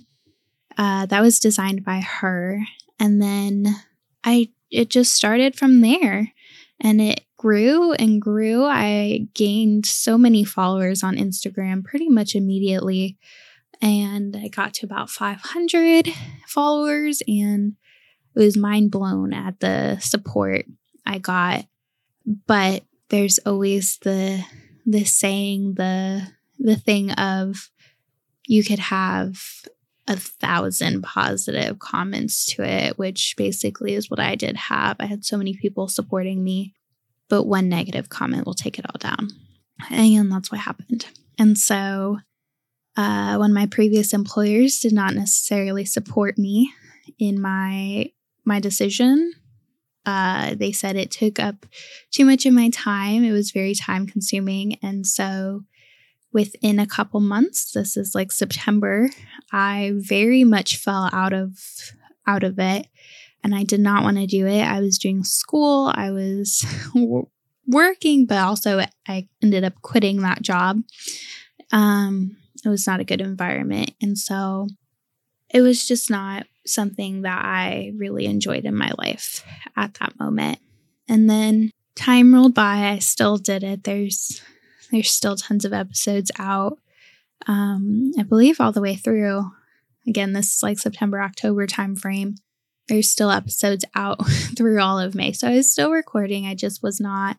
uh, 0.78 1.06
that 1.08 1.22
was 1.22 1.40
designed 1.40 1.84
by 1.84 2.00
her. 2.00 2.62
And 3.02 3.20
then 3.20 3.76
I 4.24 4.50
it 4.70 4.90
just 4.90 5.16
started 5.16 5.56
from 5.56 5.82
there 5.82 6.32
and 6.80 7.02
it 7.02 7.22
grew 7.36 7.94
and 7.94 8.22
grew. 8.22 8.64
I 8.64 9.28
gained 9.34 9.88
so 9.88 10.20
many 10.20 10.44
followers 10.44 11.02
on 11.02 11.18
Instagram 11.18 11.84
pretty 11.84 12.10
much 12.10 12.36
immediately. 12.36 13.18
And 13.82 14.38
I 14.38 14.50
got 14.50 14.76
to 14.76 14.86
about 14.86 15.10
500 15.10 16.10
followers 16.48 17.24
and 17.28 17.74
it 18.36 18.40
was 18.40 18.56
mind 18.56 18.92
blown 18.92 19.34
at 19.34 19.60
the 19.60 19.98
support 19.98 20.66
I 21.04 21.18
got. 21.18 21.66
But 22.46 22.84
there's 23.10 23.40
always 23.40 23.98
the 24.04 24.46
the 24.86 25.06
saying, 25.06 25.74
the 25.74 26.28
the 26.60 26.76
thing 26.76 27.12
of 27.14 27.72
you 28.46 28.64
could 28.64 28.78
have 28.78 29.42
a 30.08 30.16
thousand 30.16 31.04
positive 31.04 31.80
comments 31.80 32.46
to 32.48 32.64
it, 32.64 32.98
which 32.98 33.36
basically 33.38 33.94
is 33.94 34.10
what 34.10 34.20
I 34.20 34.36
did 34.36 34.56
have. 34.56 34.98
I 35.00 35.06
had 35.06 35.24
so 35.24 35.38
many 35.38 35.54
people 35.54 35.88
supporting 35.88 36.44
me, 36.44 36.74
but 37.30 37.44
one 37.44 37.70
negative 37.70 38.10
comment 38.10 38.46
will 38.46 38.54
take 38.54 38.80
it 38.80 38.86
all 38.86 39.00
down. 39.00 39.30
And 39.90 40.32
that's 40.32 40.52
what 40.52 40.62
happened. 40.62 41.08
And 41.38 41.58
so, 41.58 42.20
uh, 42.98 43.38
when 43.38 43.54
my 43.54 43.66
previous 43.66 44.14
employers 44.14 44.80
did 44.80 44.94
not 44.94 45.16
necessarily 45.16 45.86
support 45.86 46.38
me 46.38 46.74
in 47.18 47.42
my 47.42 48.12
my 48.44 48.60
decision, 48.60 49.34
uh, 50.06 50.56
they 50.56 50.72
said 50.72 50.96
it 50.96 51.12
took 51.12 51.40
up 51.40 51.66
too 52.12 52.26
much 52.26 52.46
of 52.46 52.54
my 52.54 52.70
time. 52.70 53.24
It 53.24 53.32
was 53.32 53.52
very 53.52 53.76
time 53.76 54.08
consuming, 54.08 54.78
and 54.82 55.08
so 55.08 55.64
within 56.34 56.80
a 56.80 56.88
couple 56.88 57.20
months 57.20 57.72
this 57.72 57.98
is 57.98 58.16
like 58.16 58.32
september 58.32 59.10
i 59.52 59.92
very 59.96 60.44
much 60.44 60.78
fell 60.78 61.10
out 61.12 61.34
of 61.34 61.92
out 62.28 62.44
of 62.44 62.58
it 62.60 62.88
and 63.44 63.56
i 63.56 63.64
did 63.64 63.80
not 63.80 64.04
want 64.04 64.18
to 64.18 64.28
do 64.28 64.46
it. 64.46 64.62
I 64.62 64.80
was 64.80 64.98
doing 64.98 65.24
school 65.24 65.92
i 65.96 66.12
was 66.12 66.66
working 67.68 68.26
but 68.26 68.38
also 68.38 68.82
i 69.08 69.28
ended 69.42 69.64
up 69.64 69.82
quitting 69.82 70.22
that 70.22 70.42
job. 70.42 70.82
Um 71.72 72.38
it 72.64 72.70
was 72.70 72.86
not 72.86 73.00
a 73.00 73.06
good 73.06 73.22
environment 73.22 73.92
and 74.02 74.18
so 74.18 74.68
it 75.50 75.62
was 75.62 75.88
just 75.88 76.10
not 76.10 76.46
something 76.66 77.24
that 77.24 77.44
i 77.44 77.92
really 77.98 78.26
enjoyed 78.26 78.66
in 78.66 78.76
my 78.76 78.92
life 78.98 79.44
at 79.76 79.96
that 79.96 80.20
moment. 80.20 80.60
And 81.10 81.30
then 81.30 81.72
time 81.96 82.34
rolled 82.34 82.54
by 82.54 82.92
i 82.92 83.00
still 83.00 83.38
did 83.38 83.64
it. 83.64 83.84
There's 83.84 84.42
there's 84.92 85.12
still 85.12 85.36
tons 85.36 85.66
of 85.66 85.74
episodes 85.74 86.32
out. 86.38 86.80
Um, 87.48 88.12
I 88.20 88.24
believe 88.24 88.60
all 88.60 88.72
the 88.72 88.82
way 88.82 88.96
through. 88.96 89.52
Again, 90.08 90.34
this 90.34 90.56
is 90.56 90.64
like 90.64 90.80
September, 90.80 91.22
October 91.22 91.68
timeframe. 91.68 92.38
There's 92.88 93.10
still 93.10 93.32
episodes 93.32 93.86
out 93.96 94.26
through 94.58 94.80
all 94.80 95.00
of 95.00 95.16
May. 95.16 95.32
So 95.32 95.48
I 95.48 95.56
was 95.56 95.72
still 95.72 95.92
recording. 95.92 96.46
I 96.46 96.56
just 96.56 96.84
was 96.84 97.00
not 97.00 97.38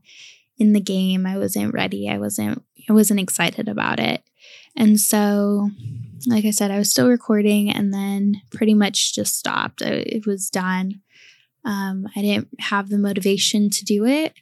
in 0.59 0.73
the 0.73 0.81
game. 0.81 1.27
I 1.27 1.39
wasn't 1.39 1.75
ready. 1.75 2.09
I 2.09 2.19
wasn't 2.19 2.65
I 2.89 2.93
wasn't 2.93 3.21
excited 3.21 3.69
about 3.69 4.01
it. 4.01 4.23
And 4.77 4.99
so 4.99 5.71
like 6.27 6.45
I 6.45 6.51
said, 6.51 6.71
I 6.71 6.79
was 6.79 6.91
still 6.91 7.09
recording 7.09 7.71
and 7.71 7.93
then 7.93 8.43
pretty 8.51 8.75
much 8.75 9.15
just 9.15 9.37
stopped. 9.37 9.83
It 9.83 10.27
was 10.27 10.51
done. 10.51 11.01
Um, 11.65 12.07
I 12.17 12.23
didn't 12.23 12.49
have 12.61 12.89
the 12.89 12.99
motivation 12.99 13.71
to 13.71 13.85
do 13.85 14.07
it. 14.07 14.35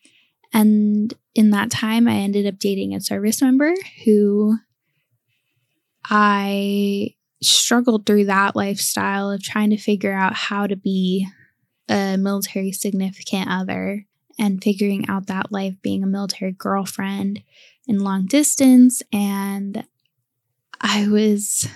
And 0.53 1.13
in 1.35 1.51
that 1.51 1.71
time, 1.71 2.09
I 2.09 2.17
ended 2.17 2.47
up 2.47 2.59
dating 2.59 2.95
a 2.95 3.01
service 3.01 3.41
member 3.41 3.75
who 4.05 4.57
I 6.05 7.15
struggled 7.43 8.05
through 8.05 8.27
that 8.27 8.57
lifestyle 8.57 9.31
of 9.31 9.43
trying 9.43 9.71
to 9.71 9.77
figure 9.77 10.13
out 10.13 10.35
how 10.35 10.67
to 10.67 10.77
be 10.77 11.27
a 11.89 12.17
military 12.17 12.73
significant 12.73 13.49
other 13.49 14.07
and 14.39 14.63
figuring 14.63 15.09
out 15.09 15.27
that 15.27 15.53
life 15.53 15.75
being 15.83 16.03
a 16.03 16.07
military 16.07 16.53
girlfriend 16.53 17.43
in 17.87 18.01
long 18.01 18.27
distance. 18.27 19.03
And 19.13 19.85
I 20.81 21.09
was, 21.09 21.69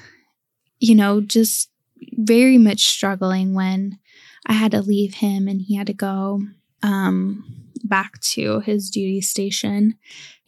you 0.78 0.94
know, 0.94 1.20
just 1.20 1.70
very 2.12 2.58
much 2.58 2.84
struggling 2.84 3.54
when 3.54 3.98
I 4.46 4.54
had 4.54 4.72
to 4.72 4.82
leave 4.82 5.14
him 5.14 5.48
and 5.48 5.60
he 5.60 5.76
had 5.76 5.86
to 5.88 5.94
go. 5.94 6.42
Um, 6.84 7.64
back 7.84 8.18
to 8.20 8.60
his 8.60 8.90
duty 8.90 9.20
station. 9.20 9.96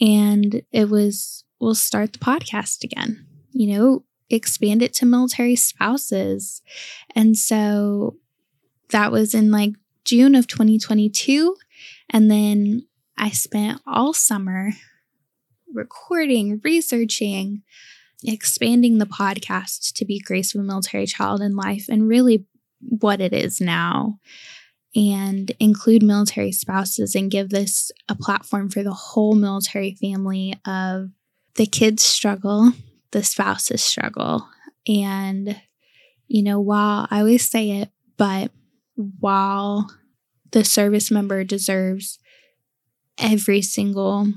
And 0.01 0.63
it 0.73 0.89
was, 0.89 1.45
we'll 1.61 1.75
start 1.75 2.13
the 2.15 2.19
podcast 2.19 2.83
again, 2.83 3.27
you 3.53 3.77
know, 3.77 4.05
expand 4.31 4.83
it 4.83 4.93
to 4.95 5.07
military 5.07 5.57
spouses. 5.57 6.63
And 7.15 7.37
so 7.37 8.17
that 8.91 9.13
was 9.13 9.35
in 9.35 9.51
like 9.51 9.75
June 10.05 10.35
of 10.35 10.47
2022. 10.47 11.57
And 12.11 12.31
then 12.31 12.87
I 13.19 13.31
spent 13.31 13.81
all 13.87 14.13
summer 14.13 14.71
recording, 15.73 16.61
researching, 16.65 17.63
expanding 18.25 18.99
the 18.99 19.07
podcast 19.07 19.93
to 19.95 20.05
be 20.05 20.19
Grace 20.19 20.55
a 20.55 20.59
Military 20.59 21.07
Child 21.07 21.43
in 21.43 21.55
Life 21.55 21.87
and 21.89 22.09
really 22.09 22.47
what 22.81 23.21
it 23.21 23.33
is 23.33 23.61
now 23.61 24.19
and 24.97 25.53
include 25.61 26.03
military 26.03 26.51
spouses 26.51 27.15
and 27.15 27.31
give 27.31 27.51
this 27.51 27.93
a 28.09 28.15
platform 28.15 28.71
for 28.71 28.83
the 28.83 28.95
whole 28.95 29.35
military 29.35 29.95
family 30.01 30.55
of 30.67 31.11
the 31.57 31.67
kids 31.67 32.03
struggle, 32.03 32.73
the 33.11 33.23
spouses 33.23 33.85
struggle. 33.85 34.49
And, 34.89 35.61
you 36.29 36.43
know, 36.43 36.61
while 36.61 37.07
I 37.11 37.21
always 37.21 37.49
say 37.49 37.73
it, 37.73 37.91
but 38.17 38.51
while 38.95 39.91
the 40.53 40.65
service 40.65 41.11
member 41.11 41.45
deserves 41.45 42.19
every 43.19 43.61
single, 43.61 44.33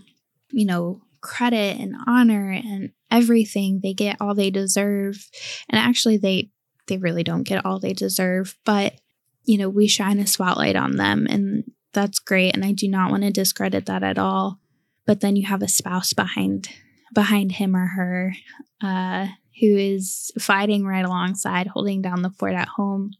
you 0.51 0.65
know, 0.65 1.01
credit 1.21 1.79
and 1.79 1.95
honor 2.05 2.51
and 2.51 2.91
everything, 3.09 3.79
they 3.81 3.93
get 3.93 4.17
all 4.19 4.35
they 4.35 4.49
deserve. 4.49 5.29
And 5.69 5.79
actually 5.79 6.17
they 6.17 6.51
they 6.87 6.97
really 6.97 7.23
don't 7.23 7.43
get 7.43 7.65
all 7.65 7.79
they 7.79 7.93
deserve, 7.93 8.57
but 8.65 8.95
you 9.43 9.58
know, 9.58 9.69
we 9.69 9.88
shine 9.88 10.19
a 10.19 10.27
spotlight 10.27 10.75
on 10.75 10.98
them 10.98 11.27
and 11.29 11.63
that's 11.93 12.19
great 12.19 12.53
and 12.53 12.63
I 12.63 12.72
do 12.72 12.88
not 12.88 13.12
want 13.12 13.24
to 13.24 13.31
discredit 13.31 13.86
that 13.88 14.03
at 14.03 14.17
all. 14.17 14.60
But 15.05 15.22
then 15.22 15.36
you 15.36 15.48
have 15.48 15.63
a 15.63 15.67
spouse 15.67 16.13
behind 16.13 16.69
behind 17.13 17.53
him 17.53 17.75
or 17.75 17.88
her 17.88 18.34
uh, 18.81 19.27
who 19.60 19.75
is 19.75 20.31
fighting 20.39 20.86
right 20.86 21.05
alongside, 21.05 21.67
holding 21.67 22.01
down 22.01 22.22
the 22.22 22.29
fort 22.29 22.53
at 22.53 22.67
home. 22.69 23.12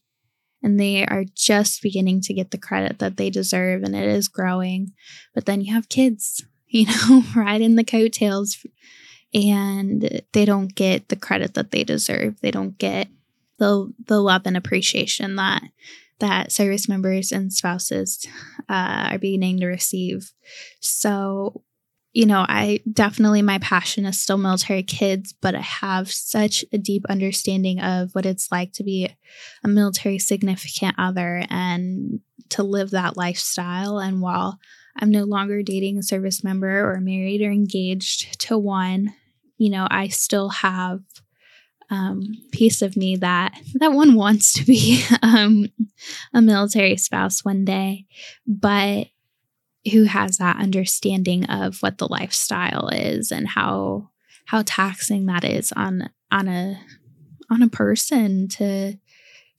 And 0.62 0.80
they 0.80 1.06
are 1.06 1.24
just 1.36 1.82
beginning 1.82 2.22
to 2.22 2.34
get 2.34 2.52
the 2.52 2.58
credit 2.58 3.00
that 3.00 3.16
they 3.16 3.30
deserve, 3.30 3.84
and 3.84 3.96
it 3.96 4.06
is 4.06 4.28
growing. 4.28 4.92
But 5.34 5.46
then 5.46 5.62
you 5.62 5.74
have 5.74 5.88
kids, 5.88 6.46
you 6.68 6.86
know, 6.86 7.24
in 7.56 7.76
the 7.76 7.84
coattails, 7.84 8.66
and 9.34 10.22
they 10.34 10.46
don't 10.46 10.76
get 10.76 11.10
the 11.10 11.16
credit 11.16 11.54
that 11.54 11.72
they 11.72 11.84
deserve. 11.84 12.42
They 12.42 12.52
don't 12.52 12.78
get 12.78 13.08
the 13.58 13.94
the 14.06 14.20
love 14.20 14.42
and 14.46 14.58
appreciation 14.58 15.38
that 15.38 15.64
that 16.20 16.52
service 16.52 16.88
members 16.88 17.32
and 17.32 17.52
spouses 17.52 18.26
uh, 18.70 19.10
are 19.12 19.20
beginning 19.20 19.60
to 19.60 19.68
receive. 19.68 20.32
So, 20.80 21.64
you 22.14 22.26
know, 22.26 22.46
I 22.48 22.82
definitely, 22.92 23.42
my 23.42 23.60
passion 23.60 24.06
is 24.06 24.20
still 24.20 24.38
military 24.38 24.84
kids, 24.84 25.34
but 25.34 25.56
I 25.56 25.62
have 25.62 26.12
such 26.12 26.66
a 26.74 26.78
deep 26.78 27.06
understanding 27.10 27.80
of 27.80 28.14
what 28.14 28.26
it's 28.26 28.52
like 28.52 28.74
to 28.74 28.84
be 28.84 29.10
a 29.64 29.68
military 29.68 30.20
significant 30.20 30.96
other 30.98 31.44
and 31.50 32.20
to 32.50 32.64
live 32.64 32.92
that 32.92 33.16
lifestyle. 33.16 34.00
And 34.00 34.22
while 34.22 34.60
I'm 34.98 35.12
no 35.12 35.24
longer 35.24 35.62
dating 35.62 35.98
a 35.98 36.04
service 36.04 36.44
member 36.44 36.92
or 36.92 37.00
married 37.00 37.42
or 37.42 37.52
engaged 37.52 38.40
to 38.42 38.58
one, 38.58 39.14
you 39.58 39.70
know, 39.70 39.88
I 39.90 40.08
still 40.08 40.50
have 40.50 41.02
um, 41.90 42.24
piece 42.52 42.82
of 42.82 42.96
me 42.96 43.16
that 43.18 43.60
that 43.76 43.94
one 43.94 44.16
wants 44.16 44.54
to 44.54 44.66
be 44.66 45.04
um, 45.22 45.68
a 46.34 46.42
military 46.42 46.98
spouse 46.98 47.44
one 47.44 47.66
day, 47.66 48.06
but 48.46 49.08
who 49.92 50.04
has 50.04 50.38
that 50.38 50.58
understanding 50.58 51.46
of 51.46 51.82
what 51.82 51.98
the 51.98 52.08
lifestyle 52.08 52.90
is 52.90 53.32
and 53.32 53.48
how 53.48 54.10
how 54.46 54.64
taxing 54.66 55.26
that 55.28 55.44
is 55.44 55.72
on 55.74 56.10
on 56.32 56.48
a 56.48 56.80
on 57.50 57.62
a 57.62 57.70
person 57.70 58.48
to 58.48 58.94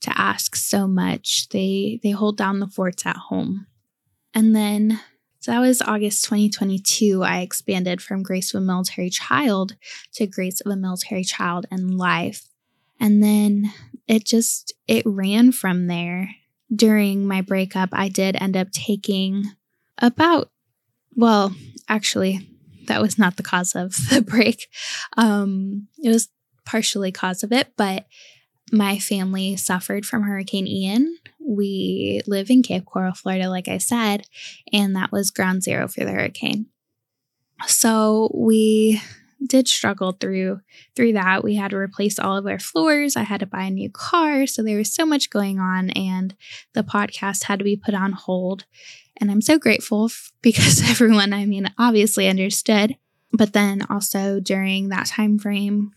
to 0.01 0.19
ask 0.19 0.55
so 0.55 0.87
much. 0.87 1.49
They 1.49 1.99
they 2.03 2.11
hold 2.11 2.37
down 2.37 2.59
the 2.59 2.67
forts 2.67 3.05
at 3.05 3.17
home. 3.17 3.67
And 4.33 4.55
then 4.55 4.99
so 5.41 5.51
that 5.51 5.59
was 5.59 5.81
August 5.81 6.23
2022. 6.25 7.23
I 7.23 7.39
expanded 7.39 7.99
from 7.99 8.21
Grace 8.21 8.53
of 8.53 8.61
a 8.61 8.65
Military 8.65 9.09
Child 9.09 9.75
to 10.13 10.27
Grace 10.27 10.61
of 10.61 10.71
a 10.71 10.75
Military 10.75 11.23
Child 11.23 11.65
and 11.71 11.97
Life. 11.97 12.47
And 12.99 13.23
then 13.23 13.73
it 14.07 14.23
just 14.23 14.71
it 14.87 15.01
ran 15.03 15.51
from 15.51 15.87
there. 15.87 16.29
During 16.73 17.27
my 17.27 17.41
breakup, 17.41 17.89
I 17.91 18.07
did 18.07 18.37
end 18.39 18.55
up 18.55 18.69
taking 18.71 19.45
about 19.97 20.51
well, 21.15 21.55
actually, 21.89 22.47
that 22.85 23.01
was 23.01 23.17
not 23.17 23.37
the 23.37 23.43
cause 23.43 23.75
of 23.75 23.93
the 24.11 24.21
break. 24.21 24.67
Um, 25.17 25.87
it 26.03 26.09
was 26.09 26.29
partially 26.65 27.11
cause 27.11 27.41
of 27.41 27.51
it, 27.51 27.73
but 27.75 28.05
my 28.71 28.97
family 28.99 29.55
suffered 29.55 30.05
from 30.05 30.23
Hurricane 30.23 30.67
Ian. 30.67 31.17
We 31.39 32.21
live 32.27 32.49
in 32.49 32.63
Cape 32.63 32.85
Coral, 32.85 33.13
Florida, 33.13 33.49
like 33.49 33.67
I 33.67 33.77
said, 33.77 34.25
and 34.71 34.95
that 34.95 35.11
was 35.11 35.31
ground 35.31 35.63
zero 35.63 35.87
for 35.87 36.05
the 36.05 36.11
hurricane. 36.11 36.67
So 37.67 38.31
we 38.33 39.01
did 39.45 39.67
struggle 39.67 40.11
through 40.11 40.61
through 40.95 41.13
that. 41.13 41.43
We 41.43 41.55
had 41.55 41.71
to 41.71 41.77
replace 41.77 42.19
all 42.19 42.37
of 42.37 42.45
our 42.45 42.59
floors. 42.59 43.15
I 43.15 43.23
had 43.23 43.39
to 43.39 43.45
buy 43.45 43.63
a 43.63 43.71
new 43.71 43.89
car, 43.89 44.47
so 44.47 44.63
there 44.63 44.77
was 44.77 44.93
so 44.93 45.05
much 45.05 45.29
going 45.29 45.59
on 45.59 45.89
and 45.91 46.35
the 46.73 46.83
podcast 46.83 47.43
had 47.43 47.59
to 47.59 47.65
be 47.65 47.75
put 47.75 47.93
on 47.93 48.13
hold. 48.13 48.65
And 49.17 49.29
I'm 49.29 49.41
so 49.41 49.57
grateful 49.59 50.05
f- 50.05 50.31
because 50.41 50.81
everyone, 50.89 51.33
I 51.33 51.45
mean, 51.45 51.71
obviously 51.77 52.27
understood. 52.27 52.95
But 53.33 53.53
then 53.53 53.85
also 53.89 54.39
during 54.39 54.89
that 54.89 55.05
time 55.05 55.39
frame, 55.39 55.93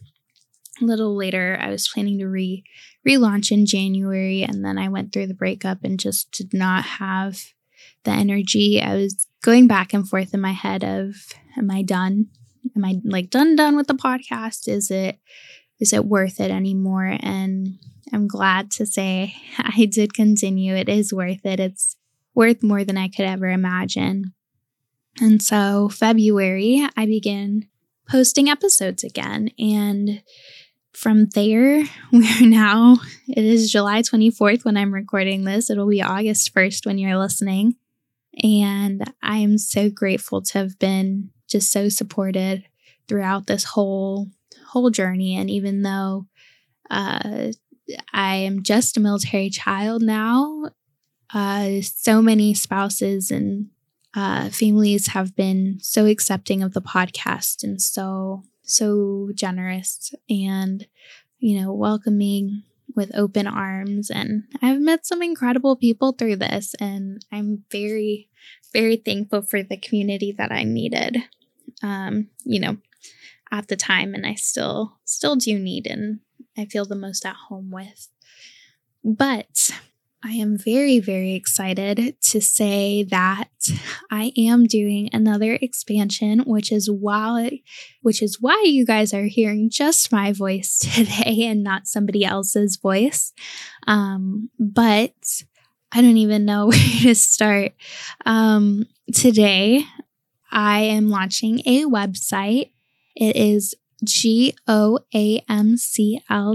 a 0.81 0.85
little 0.85 1.17
later, 1.17 1.59
I 1.61 1.71
was 1.71 1.89
planning 1.89 2.19
to 2.19 2.27
re 2.27 2.65
relaunch 3.07 3.53
in 3.53 3.67
January, 3.67 4.43
and 4.43 4.65
then 4.65 4.79
I 4.79 4.89
went 4.89 5.13
through 5.13 5.27
the 5.27 5.35
breakup 5.35 5.85
and 5.85 6.01
just 6.01 6.31
did 6.33 6.55
not 6.55 6.85
have 6.85 7.41
the 8.05 8.11
energy. 8.11 8.81
I 8.81 8.95
was 8.95 9.27
going 9.43 9.67
back 9.67 9.93
and 9.93 10.09
forth 10.09 10.33
in 10.35 10.41
my 10.41 10.53
head 10.53 10.85
of, 10.85 11.15
am 11.57 11.71
I 11.71 11.83
done? 11.83 12.27
Am 12.75 12.85
I 12.85 13.01
like 13.05 13.31
done 13.31 13.57
done 13.57 13.77
with 13.77 13.89
the 13.89 13.95
podcast? 13.95 14.69
Is 14.69 14.91
it 14.91 15.19
is 15.81 15.93
it 15.93 16.07
worth 16.07 16.41
it 16.41 16.51
anymore? 16.51 17.17
And 17.21 17.79
I'm 18.13 18.27
glad 18.27 18.71
to 18.73 18.87
say 18.87 19.35
I 19.59 19.87
did 19.87 20.15
continue. 20.15 20.75
It 20.75 20.89
is 20.89 21.13
worth 21.13 21.45
it. 21.45 21.61
It's 21.61 21.97
worth 22.35 22.63
more 22.63 22.85
than 22.85 22.97
I 22.97 23.09
could 23.09 23.27
ever 23.27 23.49
imagine. 23.49 24.35
And 25.21 25.41
so, 25.41 25.89
February, 25.89 26.89
I 26.97 27.07
began 27.07 27.69
posting 28.11 28.49
episodes 28.49 29.05
again. 29.05 29.51
And 29.59 30.23
from 30.95 31.27
there, 31.35 31.85
we're 32.13 32.49
now, 32.49 32.97
it 33.29 33.45
is 33.45 33.71
July 33.71 34.03
24th 34.03 34.65
when 34.65 34.77
I'm 34.77 34.95
recording 34.95 35.45
this. 35.45 35.71
It'll 35.71 35.89
be 35.89 36.03
August 36.03 36.55
1st 36.55 36.87
when 36.87 36.99
you're 36.99 37.19
listening. 37.19 37.77
And 38.43 39.13
I 39.23 39.39
am 39.39 39.59
so 39.59 39.91
grateful 39.91 40.43
to 40.43 40.59
have 40.59 40.79
been 40.79 41.31
just 41.49 41.71
so 41.71 41.89
supported 41.89 42.65
throughout 43.07 43.47
this 43.47 43.65
whole 43.65 44.29
whole 44.69 44.91
journey. 44.91 45.37
And 45.37 45.49
even 45.49 45.83
though 45.83 46.27
uh, 46.91 47.53
I 48.13 48.37
am 48.37 48.63
just 48.63 48.97
a 48.97 49.01
military 49.01 49.51
child 49.51 50.03
now, 50.03 50.71
uh, 51.33 51.81
so 51.83 52.21
many 52.21 52.55
spouses 52.55 53.31
and 53.31 53.69
uh, 54.15 54.49
families 54.49 55.09
have 55.09 55.37
been 55.37 55.79
so 55.81 56.07
accepting 56.07 56.63
of 56.63 56.73
the 56.73 56.83
podcast 56.83 57.63
and 57.63 57.81
so 57.81 58.45
so 58.65 59.31
generous 59.35 60.15
and 60.29 60.87
you 61.39 61.61
know 61.61 61.73
welcoming 61.73 62.63
with 62.97 63.15
open 63.15 63.47
arms. 63.47 64.11
And 64.11 64.45
I've 64.63 64.81
met 64.81 65.05
some 65.07 65.23
incredible 65.23 65.77
people 65.77 66.13
through 66.13 66.37
this 66.37 66.75
and 66.81 67.25
I'm 67.33 67.65
very 67.71 68.29
very 68.73 68.97
thankful 68.97 69.43
for 69.43 69.63
the 69.63 69.77
community 69.77 70.33
that 70.33 70.53
I 70.53 70.65
needed 70.65 71.19
um 71.83 72.29
you 72.45 72.61
know 72.61 72.79
at 73.51 73.69
the 73.69 73.77
time. 73.77 74.15
And 74.15 74.27
I 74.27 74.35
still 74.35 74.99
still 75.05 75.37
do 75.37 75.59
need 75.59 75.87
and 75.87 76.21
I 76.57 76.67
feel 76.67 76.85
the 76.85 76.97
most 76.97 77.27
at 77.27 77.37
home 77.49 77.71
with. 77.71 78.09
But 79.03 79.71
I 80.27 80.31
am 80.31 80.57
very, 80.57 81.01
very 81.01 81.35
excited 81.35 82.17
to 82.19 82.41
say 82.41 83.03
that 83.11 83.51
I 84.11 84.33
am 84.39 84.65
doing 84.65 85.11
another 85.13 85.59
expansion, 85.61 86.39
which 86.47 86.73
is 86.73 86.91
why, 86.91 87.61
which 88.01 88.23
is 88.23 88.41
why 88.41 88.63
you 88.65 88.87
guys 88.87 89.13
are 89.13 89.25
hearing 89.25 89.69
just 89.69 90.11
my 90.11 90.33
voice 90.33 90.79
today 90.95 91.45
and 91.45 91.63
not 91.63 91.87
somebody 91.87 92.25
else's 92.25 92.79
voice. 92.79 93.35
Um, 93.87 94.49
but 94.59 95.13
I 95.93 96.01
don't 96.01 96.17
even 96.17 96.47
know 96.47 96.67
where 96.69 97.01
to 97.03 97.15
start. 97.15 97.73
Um, 98.25 98.87
today, 99.13 99.85
I 100.51 100.81
am 100.81 101.11
launching 101.11 101.61
a 101.67 101.85
website. 101.85 102.71
It 103.15 103.37
is 103.37 103.75
G-O-A-M-C-L 104.03 105.05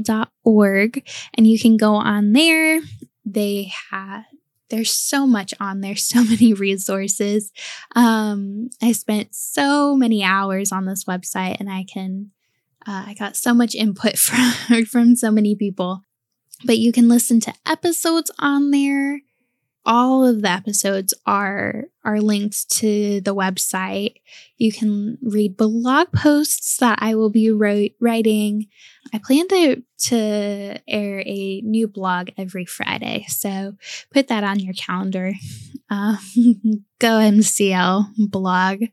dot 0.02 0.32
org. 0.44 1.08
And 1.36 1.48
you 1.48 1.60
can 1.60 1.78
go 1.78 1.94
on 1.96 2.34
there 2.34 2.82
they 3.34 3.72
have 3.92 4.26
there's 4.70 4.94
so 4.94 5.26
much 5.26 5.54
on 5.60 5.82
there, 5.82 5.96
so 5.96 6.24
many 6.24 6.54
resources. 6.54 7.52
Um, 7.96 8.70
I 8.82 8.92
spent 8.92 9.36
so 9.36 9.96
many 9.96 10.24
hours 10.24 10.72
on 10.72 10.86
this 10.86 11.06
website, 11.06 11.58
and 11.60 11.70
I 11.70 11.86
can 11.92 12.32
uh, 12.88 13.04
I 13.08 13.16
got 13.18 13.36
so 13.36 13.54
much 13.54 13.76
input 13.76 14.18
from 14.18 14.86
from 14.86 15.16
so 15.16 15.32
many 15.32 15.56
people. 15.56 16.04
But 16.66 16.78
you 16.78 16.92
can 16.92 17.08
listen 17.08 17.40
to 17.42 17.54
episodes 17.66 18.32
on 18.38 18.72
there 18.72 19.22
all 19.90 20.24
of 20.24 20.44
the 20.44 20.50
episodes 20.50 21.16
are 21.26 21.86
are 22.06 22.22
linked 22.22 22.70
to 22.70 23.22
the 23.22 23.34
website. 23.34 24.14
You 24.58 24.72
can 24.72 25.18
read 25.24 25.58
blog 25.58 26.12
posts 26.12 26.78
that 26.78 27.00
I 27.02 27.16
will 27.16 27.32
be 27.32 27.50
writing. 27.52 28.68
I 29.12 29.18
plan 29.18 29.48
to 29.48 29.82
to 30.02 30.80
air 30.88 31.24
a 31.26 31.62
new 31.62 31.88
blog 31.88 32.30
every 32.38 32.66
Friday, 32.66 33.26
so 33.28 33.74
put 34.14 34.28
that 34.28 34.44
on 34.46 34.60
your 34.60 34.76
calendar. 34.76 35.34
Um, 35.92 36.20
go 37.00 37.08
MCL 37.18 38.30
blog. 38.30 38.84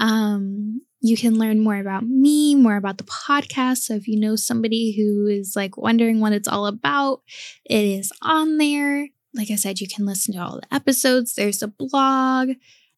Um, 0.00 0.82
you 1.00 1.16
can 1.16 1.38
learn 1.38 1.60
more 1.60 1.76
about 1.76 2.02
me, 2.02 2.56
more 2.56 2.74
about 2.74 2.98
the 2.98 3.04
podcast. 3.04 3.82
So 3.82 3.94
if 3.94 4.08
you 4.08 4.18
know 4.18 4.34
somebody 4.34 4.96
who 4.96 5.28
is 5.28 5.54
like 5.54 5.76
wondering 5.76 6.18
what 6.18 6.32
it's 6.32 6.48
all 6.48 6.66
about, 6.66 7.22
it 7.64 7.84
is 7.84 8.10
on 8.20 8.58
there 8.58 9.06
like 9.34 9.50
I 9.50 9.56
said, 9.56 9.80
you 9.80 9.88
can 9.88 10.06
listen 10.06 10.34
to 10.34 10.40
all 10.40 10.60
the 10.60 10.74
episodes. 10.74 11.34
There's 11.34 11.62
a 11.62 11.68
blog. 11.68 12.50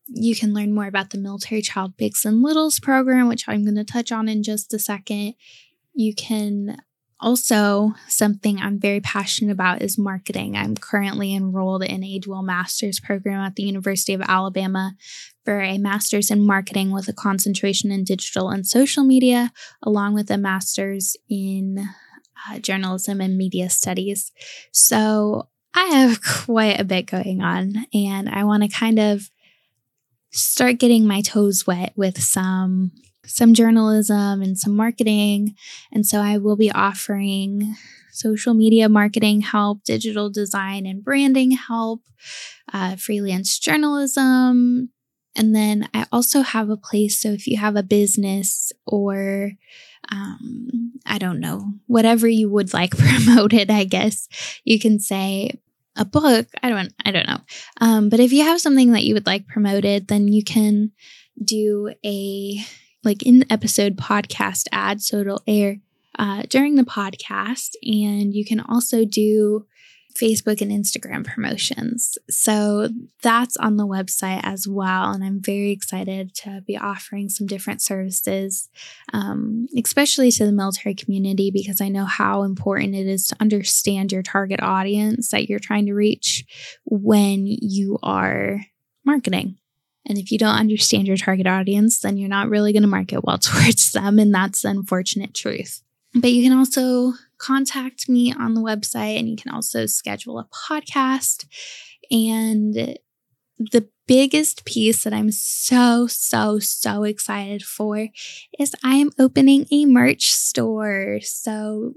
You 0.07 0.35
can 0.35 0.53
learn 0.53 0.75
more 0.75 0.87
about 0.87 1.11
the 1.11 1.19
Military 1.19 1.63
Child 1.63 1.97
Bigs 1.97 2.25
and 2.25 2.43
Littles 2.43 2.81
program, 2.81 3.29
which 3.29 3.45
I'm 3.49 3.65
going 3.65 3.77
to 3.77 3.85
touch 3.85 4.11
on 4.11 4.29
in 4.29 4.43
just 4.43 4.75
a 4.75 4.79
second. 4.79 5.35
You 5.95 6.15
can 6.15 6.79
also, 7.21 7.95
something 8.09 8.59
I'm 8.59 8.79
very 8.79 9.01
passionate 9.01 9.53
about 9.53 9.83
is 9.83 9.99
marketing. 9.99 10.57
I'm 10.57 10.75
currently 10.75 11.35
enrolled 11.35 11.85
in 11.85 12.03
a 12.03 12.19
dual 12.19 12.43
master's 12.43 12.99
program 12.99 13.41
at 13.41 13.57
the 13.57 13.63
University 13.63 14.15
of 14.15 14.23
Alabama 14.23 14.95
for 15.45 15.61
a 15.61 15.79
master's 15.79 16.31
in 16.31 16.47
marketing 16.47 16.93
with 16.93 17.09
a 17.09 17.13
concentration 17.13 17.91
in 17.91 18.05
digital 18.05 18.49
and 18.49 18.67
social 18.67 19.05
media, 19.05 19.53
along 19.83 20.15
with 20.15 20.31
a 20.31 20.39
master's 20.39 21.15
in 21.29 21.87
uh, 22.49 22.59
journalism 22.59 23.21
and 23.21 23.37
media 23.37 23.69
studies. 23.69 24.33
So, 24.73 25.49
I 25.75 25.85
have 25.87 26.23
quite 26.23 26.81
a 26.81 26.85
bit 26.85 27.07
going 27.07 27.43
on, 27.43 27.87
and 27.95 28.29
I 28.29 28.45
want 28.45 28.63
to 28.63 28.69
kind 28.69 28.99
of 28.99 29.31
start 30.33 30.79
getting 30.79 31.07
my 31.07 31.21
toes 31.21 31.67
wet 31.67 31.93
with 31.97 32.23
some 32.23 32.93
some 33.27 33.55
journalism 33.55 34.43
and 34.43 34.59
some 34.59 34.75
marketing. 34.75 35.55
And 35.93 36.05
so 36.05 36.21
I 36.21 36.39
will 36.39 36.57
be 36.57 36.73
offering 36.73 37.77
social 38.13 38.55
media 38.55 38.89
marketing 38.89 39.41
help, 39.43 39.85
digital 39.85 40.31
design 40.31 40.85
and 40.85 41.05
branding 41.05 41.53
help, 41.53 42.03
uh, 42.73 42.97
freelance 42.97 43.59
journalism. 43.59 44.91
And 45.37 45.55
then 45.55 45.89
I 45.95 46.07
also 46.11 46.41
have 46.41 46.71
a 46.71 46.77
place. 46.77 47.21
So 47.21 47.29
if 47.31 47.47
you 47.47 47.57
have 47.59 47.77
a 47.77 47.85
business 47.85 48.73
or 48.85 49.53
um, 50.11 50.93
I 51.07 51.19
don't 51.19 51.41
know, 51.41 51.75
whatever 51.87 52.29
you 52.29 52.49
would 52.51 52.73
like 52.73 52.97
promoted, 52.97 53.71
I 53.71 53.85
guess 53.85 54.29
you 54.65 54.79
can 54.79 54.99
say 54.99 55.61
a 55.97 56.05
book. 56.05 56.49
I 56.63 56.69
don't, 56.69 56.93
I 57.05 57.11
don't 57.11 57.27
know. 57.27 57.41
Um, 57.81 58.09
but 58.09 58.21
if 58.21 58.33
you 58.33 58.45
have 58.45 58.61
something 58.61 58.93
that 58.93 59.05
you 59.05 59.15
would 59.15 59.27
like 59.27 59.47
promoted, 59.47 60.09
then 60.09 60.29
you 60.29 60.43
can 60.45 60.93
do 61.43 61.93
a 62.05 62.59
like 63.03 63.23
in 63.23 63.41
the 63.41 63.53
episode 63.53 63.97
podcast 63.97 64.67
ad. 64.73 65.03
So 65.03 65.19
it'll 65.19 65.43
air 65.47 65.79
uh, 66.19 66.43
during 66.49 66.75
the 66.75 66.83
podcast. 66.85 67.71
And 67.83 68.35
you 68.35 68.45
can 68.45 68.61
also 68.61 69.05
do 69.05 69.67
Facebook 70.15 70.61
and 70.61 70.71
Instagram 70.71 71.25
promotions. 71.25 72.19
So 72.29 72.89
that's 73.23 73.57
on 73.57 73.77
the 73.77 73.87
website 73.87 74.41
as 74.43 74.67
well. 74.67 75.13
And 75.13 75.23
I'm 75.23 75.41
very 75.41 75.71
excited 75.71 76.35
to 76.37 76.63
be 76.67 76.77
offering 76.77 77.29
some 77.29 77.47
different 77.47 77.83
services, 77.83 78.69
um, 79.13 79.67
especially 79.77 80.31
to 80.33 80.47
the 80.47 80.53
military 80.53 80.95
community, 80.95 81.51
because 81.51 81.81
I 81.81 81.89
know 81.89 82.05
how 82.05 82.43
important 82.43 82.95
it 82.95 83.07
is 83.07 83.27
to 83.29 83.37
understand 83.41 84.13
your 84.13 84.23
target 84.23 84.63
audience 84.63 85.31
that 85.31 85.49
you're 85.49 85.59
trying 85.59 85.87
to 85.87 85.95
reach 85.95 86.45
when 86.85 87.47
you 87.47 87.99
are 88.03 88.61
marketing. 89.05 89.57
And 90.07 90.19
if 90.19 90.33
you 90.33 90.39
don't 90.39 90.57
understand 90.57 91.07
your 91.07 91.17
target 91.17 91.47
audience, 91.47 92.01
then 92.01 92.17
you're 92.17 92.29
not 92.29 92.49
really 92.49 92.73
going 92.73 92.83
to 92.83 92.89
market 92.89 93.25
well 93.25 93.39
towards 93.39 93.93
them. 93.93 94.19
And 94.19 94.35
that's 94.35 94.63
the 94.63 94.69
unfortunate 94.71 95.35
truth. 95.35 95.83
But 96.15 96.33
you 96.33 96.43
can 96.43 96.57
also 96.57 97.13
contact 97.41 98.09
me 98.09 98.33
on 98.33 98.55
the 98.55 98.61
website 98.61 99.19
and 99.19 99.29
you 99.29 99.37
can 99.37 99.53
also 99.53 99.87
schedule 99.87 100.39
a 100.39 100.47
podcast. 100.47 101.47
And 102.11 102.99
the 103.59 103.89
biggest 104.07 104.65
piece 104.65 105.05
that 105.05 105.13
I'm 105.13 105.31
so, 105.31 106.07
so, 106.07 106.59
so 106.59 107.05
excited 107.05 107.63
for 107.63 108.09
is 108.59 108.75
I 108.83 108.97
am 108.97 109.11
opening 109.19 109.67
a 109.71 109.87
merch 109.87 110.33
store. 110.33 111.21
So, 111.23 111.95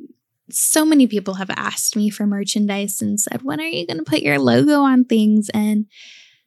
so 0.50 0.86
many 0.86 1.08
people 1.08 1.36
have 1.36 1.50
asked 1.50 1.96
me 1.96 2.10
for 2.10 2.28
merchandise 2.28 3.02
and 3.02 3.20
said, 3.20 3.42
when 3.42 3.60
are 3.60 3.66
you 3.66 3.88
going 3.88 3.98
to 3.98 4.04
put 4.04 4.22
your 4.22 4.40
logo 4.40 4.82
on 4.82 5.06
things? 5.06 5.50
And 5.54 5.86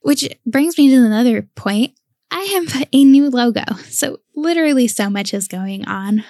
which 0.02 0.28
brings 0.44 0.78
me 0.78 0.90
to 0.90 1.04
another 1.04 1.42
point. 1.56 1.92
I 2.30 2.42
have 2.42 2.87
a 2.92 3.04
new 3.04 3.30
logo. 3.30 3.64
So, 3.88 4.20
literally, 4.35 4.87
so 4.87 5.09
much 5.09 5.32
is 5.32 5.48
going 5.48 5.88
on 5.88 6.24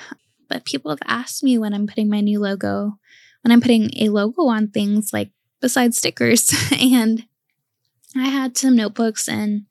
but 0.48 0.64
people 0.64 0.90
have 0.90 1.02
asked 1.06 1.42
me 1.42 1.58
when 1.58 1.74
I'm 1.74 1.86
putting 1.86 2.08
my 2.08 2.20
new 2.20 2.40
logo, 2.40 2.98
when 3.42 3.52
I'm 3.52 3.60
putting 3.60 3.90
a 3.96 4.08
logo 4.08 4.46
on 4.46 4.68
things 4.68 5.12
like 5.12 5.30
besides 5.60 5.98
stickers. 5.98 6.52
and 6.80 7.24
I 8.16 8.28
had 8.28 8.56
some 8.56 8.76
notebooks 8.76 9.28
and 9.28 9.66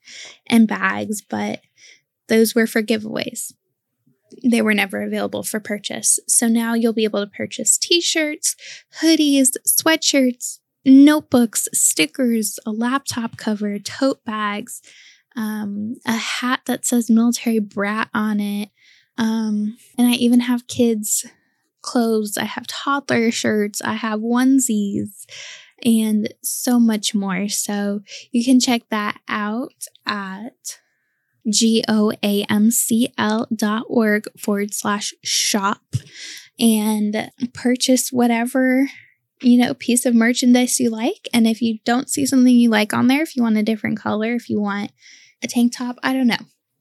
and 0.46 0.68
bags, 0.68 1.22
but 1.22 1.60
those 2.28 2.54
were 2.54 2.66
for 2.66 2.82
giveaways. 2.82 3.52
they 4.44 4.60
were 4.60 4.74
never 4.74 5.02
available 5.02 5.42
for 5.42 5.60
purchase. 5.60 6.18
So 6.28 6.48
now 6.48 6.74
you'll 6.74 6.92
be 6.92 7.04
able 7.04 7.24
to 7.24 7.30
purchase 7.30 7.78
t 7.78 8.00
shirts, 8.00 8.56
hoodies, 9.00 9.50
sweatshirts, 9.66 10.58
notebooks, 10.84 11.68
stickers, 11.72 12.58
a 12.66 12.70
laptop 12.70 13.36
cover, 13.36 13.78
tote 13.78 14.24
bags, 14.24 14.82
um, 15.36 15.96
a 16.06 16.12
hat 16.12 16.60
that 16.66 16.84
says 16.84 17.10
military 17.10 17.58
brat 17.58 18.08
on 18.14 18.40
it. 18.40 18.70
Um, 19.18 19.76
and 19.96 20.06
I 20.06 20.12
even 20.12 20.40
have 20.40 20.68
kids' 20.68 21.26
clothes, 21.82 22.36
I 22.36 22.44
have 22.44 22.66
toddler 22.66 23.30
shirts, 23.30 23.80
I 23.80 23.94
have 23.94 24.20
onesies, 24.20 25.26
and 25.84 26.32
so 26.42 26.78
much 26.78 27.14
more. 27.14 27.48
So 27.48 28.00
you 28.30 28.44
can 28.44 28.60
check 28.60 28.82
that 28.90 29.20
out 29.28 29.86
at 30.06 30.78
G-O-A-M-C-L 31.48 33.46
dot 33.54 33.84
org 33.88 34.24
forward 34.38 34.74
slash 34.74 35.14
shop 35.22 35.82
and 36.58 37.30
purchase 37.52 38.10
whatever 38.10 38.88
you 39.42 39.60
know 39.60 39.74
piece 39.74 40.06
of 40.06 40.14
merchandise 40.14 40.80
you 40.80 40.90
like. 40.90 41.28
And 41.32 41.46
if 41.46 41.62
you 41.62 41.78
don't 41.84 42.10
see 42.10 42.26
something 42.26 42.54
you 42.54 42.70
like 42.70 42.92
on 42.92 43.06
there 43.06 43.22
if 43.22 43.36
you 43.36 43.42
want 43.42 43.58
a 43.58 43.62
different 43.62 43.98
color 43.98 44.34
if 44.34 44.48
you 44.48 44.60
want 44.60 44.92
a 45.42 45.46
tank 45.46 45.76
top 45.76 45.96
i 46.02 46.12
don't 46.12 46.26
know. 46.26 46.36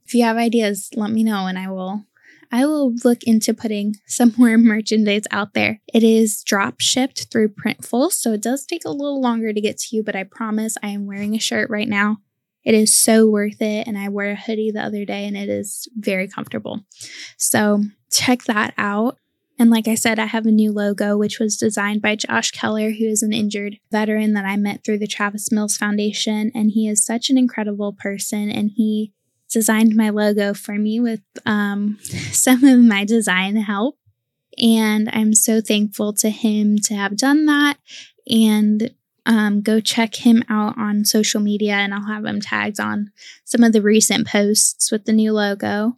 If 0.06 0.14
you 0.14 0.24
have 0.24 0.38
ideas 0.38 0.90
let 0.96 1.12
me 1.12 1.24
know 1.24 1.48
and 1.48 1.60
i 1.60 1.70
will 1.70 2.06
I 2.52 2.66
will 2.66 2.94
look 3.04 3.24
into 3.24 3.54
putting 3.54 3.96
some 4.08 4.34
more 4.38 4.58
merchandise 4.58 5.24
out 5.32 5.54
there. 5.54 5.82
It 5.94 6.04
is 6.04 6.44
drop 6.44 6.80
shipped 6.80 7.32
through 7.32 7.50
Printful, 7.50 8.12
so 8.12 8.34
it 8.34 8.42
does 8.42 8.66
take 8.66 8.86
a 8.86 8.92
little 8.92 9.22
longer 9.22 9.54
to 9.54 9.62
get 9.62 9.78
to 9.80 9.96
you, 9.96 10.04
but 10.04 10.16
I 10.16 10.24
promise 10.24 10.76
I 10.82 10.90
am 10.90 11.06
wearing 11.06 11.36
a 11.36 11.40
shirt 11.40 11.70
right 11.70 11.88
now. 11.88 12.18
It 12.66 12.74
is 12.74 12.94
so 12.96 13.30
worth 13.30 13.62
it. 13.62 13.88
And 13.88 13.98
I 13.98 14.10
wore 14.10 14.26
a 14.26 14.36
hoodie 14.36 14.72
the 14.72 14.82
other 14.82 15.06
day 15.06 15.26
and 15.28 15.38
it 15.38 15.50
is 15.50 15.88
very 15.96 16.28
comfortable. 16.28 16.82
So 17.38 17.84
check 18.12 18.44
that 18.46 18.74
out. 18.78 19.18
And 19.58 19.70
like 19.70 19.88
I 19.88 19.96
said, 19.96 20.20
I 20.20 20.26
have 20.26 20.46
a 20.46 20.52
new 20.52 20.74
logo, 20.74 21.16
which 21.16 21.40
was 21.40 21.56
designed 21.56 22.02
by 22.02 22.18
Josh 22.18 22.52
Keller, 22.52 22.92
who 22.92 23.06
is 23.06 23.24
an 23.24 23.32
injured 23.32 23.78
veteran 23.90 24.34
that 24.34 24.44
I 24.44 24.58
met 24.58 24.84
through 24.84 24.98
the 24.98 25.08
Travis 25.08 25.50
Mills 25.50 25.78
Foundation. 25.78 26.52
And 26.54 26.72
he 26.72 26.90
is 26.90 27.06
such 27.06 27.30
an 27.30 27.38
incredible 27.38 27.94
person. 27.94 28.50
And 28.50 28.72
he 28.76 29.14
designed 29.52 29.96
my 29.96 30.10
logo 30.10 30.54
for 30.54 30.74
me 30.74 31.00
with 31.00 31.22
um, 31.46 31.98
some 32.32 32.64
of 32.64 32.80
my 32.80 33.06
design 33.06 33.56
help. 33.56 33.98
And 34.62 35.10
I'm 35.12 35.34
so 35.34 35.60
thankful 35.60 36.14
to 36.14 36.30
him 36.30 36.78
to 36.86 36.94
have 36.94 37.18
done 37.18 37.46
that. 37.46 37.78
And 38.30 38.94
um, 39.26 39.62
go 39.62 39.80
check 39.80 40.16
him 40.16 40.44
out 40.50 40.78
on 40.78 41.04
social 41.04 41.42
media, 41.42 41.74
and 41.74 41.94
I'll 41.94 42.08
have 42.08 42.26
him 42.26 42.40
tagged 42.40 42.80
on 42.80 43.12
some 43.44 43.64
of 43.64 43.74
the 43.74 43.82
recent 43.82 44.28
posts 44.28 44.92
with 44.92 45.06
the 45.06 45.14
new 45.14 45.34
logo. 45.34 45.98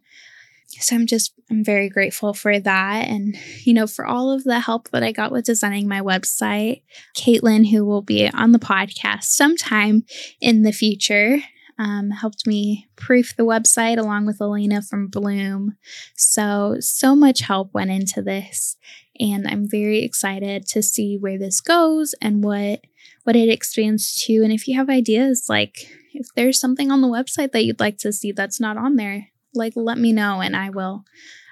So 0.80 0.94
I'm 0.94 1.06
just, 1.06 1.32
I'm 1.50 1.64
very 1.64 1.88
grateful 1.88 2.34
for 2.34 2.58
that. 2.58 3.08
And, 3.08 3.36
you 3.64 3.74
know, 3.74 3.86
for 3.86 4.06
all 4.06 4.30
of 4.30 4.44
the 4.44 4.60
help 4.60 4.90
that 4.90 5.02
I 5.02 5.12
got 5.12 5.32
with 5.32 5.46
designing 5.46 5.88
my 5.88 6.00
website, 6.00 6.82
Caitlin, 7.16 7.70
who 7.70 7.84
will 7.84 8.02
be 8.02 8.28
on 8.28 8.52
the 8.52 8.58
podcast 8.58 9.24
sometime 9.24 10.04
in 10.40 10.62
the 10.62 10.72
future, 10.72 11.38
um, 11.78 12.10
helped 12.10 12.46
me 12.46 12.88
proof 12.96 13.36
the 13.36 13.44
website 13.44 13.98
along 13.98 14.26
with 14.26 14.40
Elena 14.40 14.82
from 14.82 15.06
Bloom. 15.06 15.76
So, 16.16 16.76
so 16.80 17.14
much 17.14 17.40
help 17.40 17.72
went 17.72 17.90
into 17.90 18.20
this. 18.20 18.76
And 19.20 19.46
I'm 19.46 19.68
very 19.68 20.02
excited 20.02 20.66
to 20.68 20.82
see 20.82 21.16
where 21.16 21.38
this 21.38 21.60
goes 21.60 22.14
and 22.20 22.42
what 22.42 22.82
what 23.24 23.36
it 23.36 23.50
expands 23.50 24.14
to. 24.24 24.42
And 24.42 24.52
if 24.52 24.66
you 24.66 24.76
have 24.76 24.88
ideas, 24.88 25.46
like 25.48 25.90
if 26.14 26.28
there's 26.34 26.58
something 26.58 26.90
on 26.90 27.02
the 27.02 27.08
website 27.08 27.52
that 27.52 27.64
you'd 27.64 27.80
like 27.80 27.98
to 27.98 28.12
see 28.12 28.32
that's 28.32 28.58
not 28.58 28.78
on 28.78 28.96
there, 28.96 29.28
like 29.54 29.74
let 29.76 29.98
me 29.98 30.12
know 30.12 30.40
and 30.40 30.56
I 30.56 30.70
will 30.70 31.04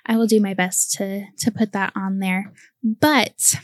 I 0.07 0.17
will 0.17 0.27
do 0.27 0.41
my 0.41 0.55
best 0.55 0.93
to 0.93 1.27
to 1.39 1.51
put 1.51 1.73
that 1.73 1.93
on 1.95 2.19
there. 2.19 2.53
But 2.83 3.55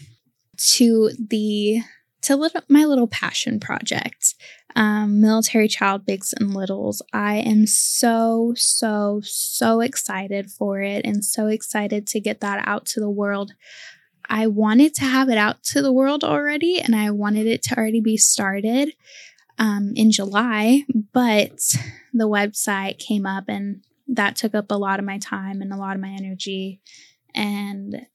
to 0.74 1.10
the 1.18 1.80
to 2.22 2.36
little, 2.36 2.62
my 2.68 2.84
little 2.84 3.06
passion 3.06 3.60
project, 3.60 4.34
um, 4.76 5.20
Military 5.20 5.68
Child 5.68 6.06
Bigs 6.06 6.32
and 6.38 6.54
Littles. 6.54 7.02
I 7.12 7.36
am 7.36 7.66
so, 7.66 8.54
so, 8.56 9.20
so 9.24 9.80
excited 9.80 10.50
for 10.50 10.80
it 10.80 11.04
and 11.04 11.24
so 11.24 11.48
excited 11.48 12.06
to 12.08 12.20
get 12.20 12.40
that 12.40 12.66
out 12.66 12.86
to 12.86 13.00
the 13.00 13.10
world. 13.10 13.52
I 14.28 14.46
wanted 14.46 14.94
to 14.94 15.04
have 15.04 15.28
it 15.28 15.38
out 15.38 15.62
to 15.64 15.82
the 15.82 15.92
world 15.92 16.24
already 16.24 16.80
and 16.80 16.94
I 16.94 17.10
wanted 17.10 17.46
it 17.46 17.62
to 17.64 17.76
already 17.76 18.00
be 18.00 18.16
started 18.16 18.92
um, 19.58 19.92
in 19.94 20.10
July, 20.10 20.84
but 21.12 21.58
the 22.12 22.28
website 22.28 22.98
came 22.98 23.26
up 23.26 23.44
and 23.48 23.84
that 24.08 24.36
took 24.36 24.54
up 24.54 24.70
a 24.70 24.78
lot 24.78 24.98
of 24.98 25.04
my 25.04 25.18
time 25.18 25.60
and 25.60 25.72
a 25.72 25.76
lot 25.76 25.96
of 25.96 26.02
my 26.02 26.10
energy. 26.10 26.80
And 27.34 28.06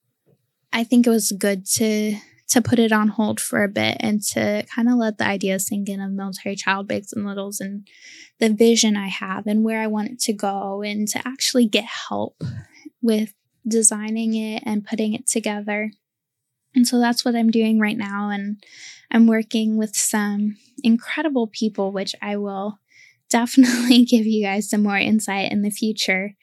I 0.74 0.84
think 0.84 1.08
it 1.08 1.12
was 1.12 1.32
good 1.32 1.66
to 1.76 2.18
to 2.50 2.62
put 2.62 2.80
it 2.80 2.92
on 2.92 3.10
hold 3.10 3.42
for 3.42 3.64
a 3.64 3.68
bit 3.68 3.98
and 4.00 4.22
to 4.22 4.66
kind 4.74 4.88
of 4.88 4.96
let 4.96 5.18
the 5.18 5.26
idea 5.26 5.60
sink 5.60 5.90
in 5.90 6.00
of 6.00 6.12
military 6.12 6.56
child 6.56 6.88
bigs 6.88 7.12
and 7.12 7.26
littles 7.26 7.60
and 7.60 7.88
the 8.40 8.50
vision 8.50 8.96
I 8.96 9.08
have 9.08 9.48
and 9.48 9.64
where 9.64 9.82
I 9.82 9.88
want 9.88 10.12
it 10.12 10.20
to 10.22 10.34
go 10.34 10.82
and 10.82 11.08
to 11.10 11.28
actually 11.28 11.68
get 11.68 11.84
help 11.84 12.42
with 13.02 13.34
designing 13.68 14.34
it 14.34 14.64
and 14.66 14.86
putting 14.86 15.14
it 15.14 15.28
together. 15.28 15.92
And 16.74 16.88
so 16.88 17.00
that's 17.00 17.26
what 17.26 17.36
I'm 17.36 17.52
doing 17.52 17.80
right 17.80 17.98
now. 17.98 18.30
And 18.30 18.64
I'm 19.12 19.28
working 19.28 19.78
with 19.78 19.96
some 19.96 20.58
incredible 20.84 21.48
people, 21.48 21.92
which 21.92 22.16
I 22.22 22.38
will 22.38 22.80
definitely 23.30 24.06
give 24.06 24.26
you 24.26 24.44
guys 24.44 24.70
some 24.70 24.84
more 24.84 24.98
insight 24.98 25.52
in 25.52 25.62
the 25.62 25.70
future 25.70 26.36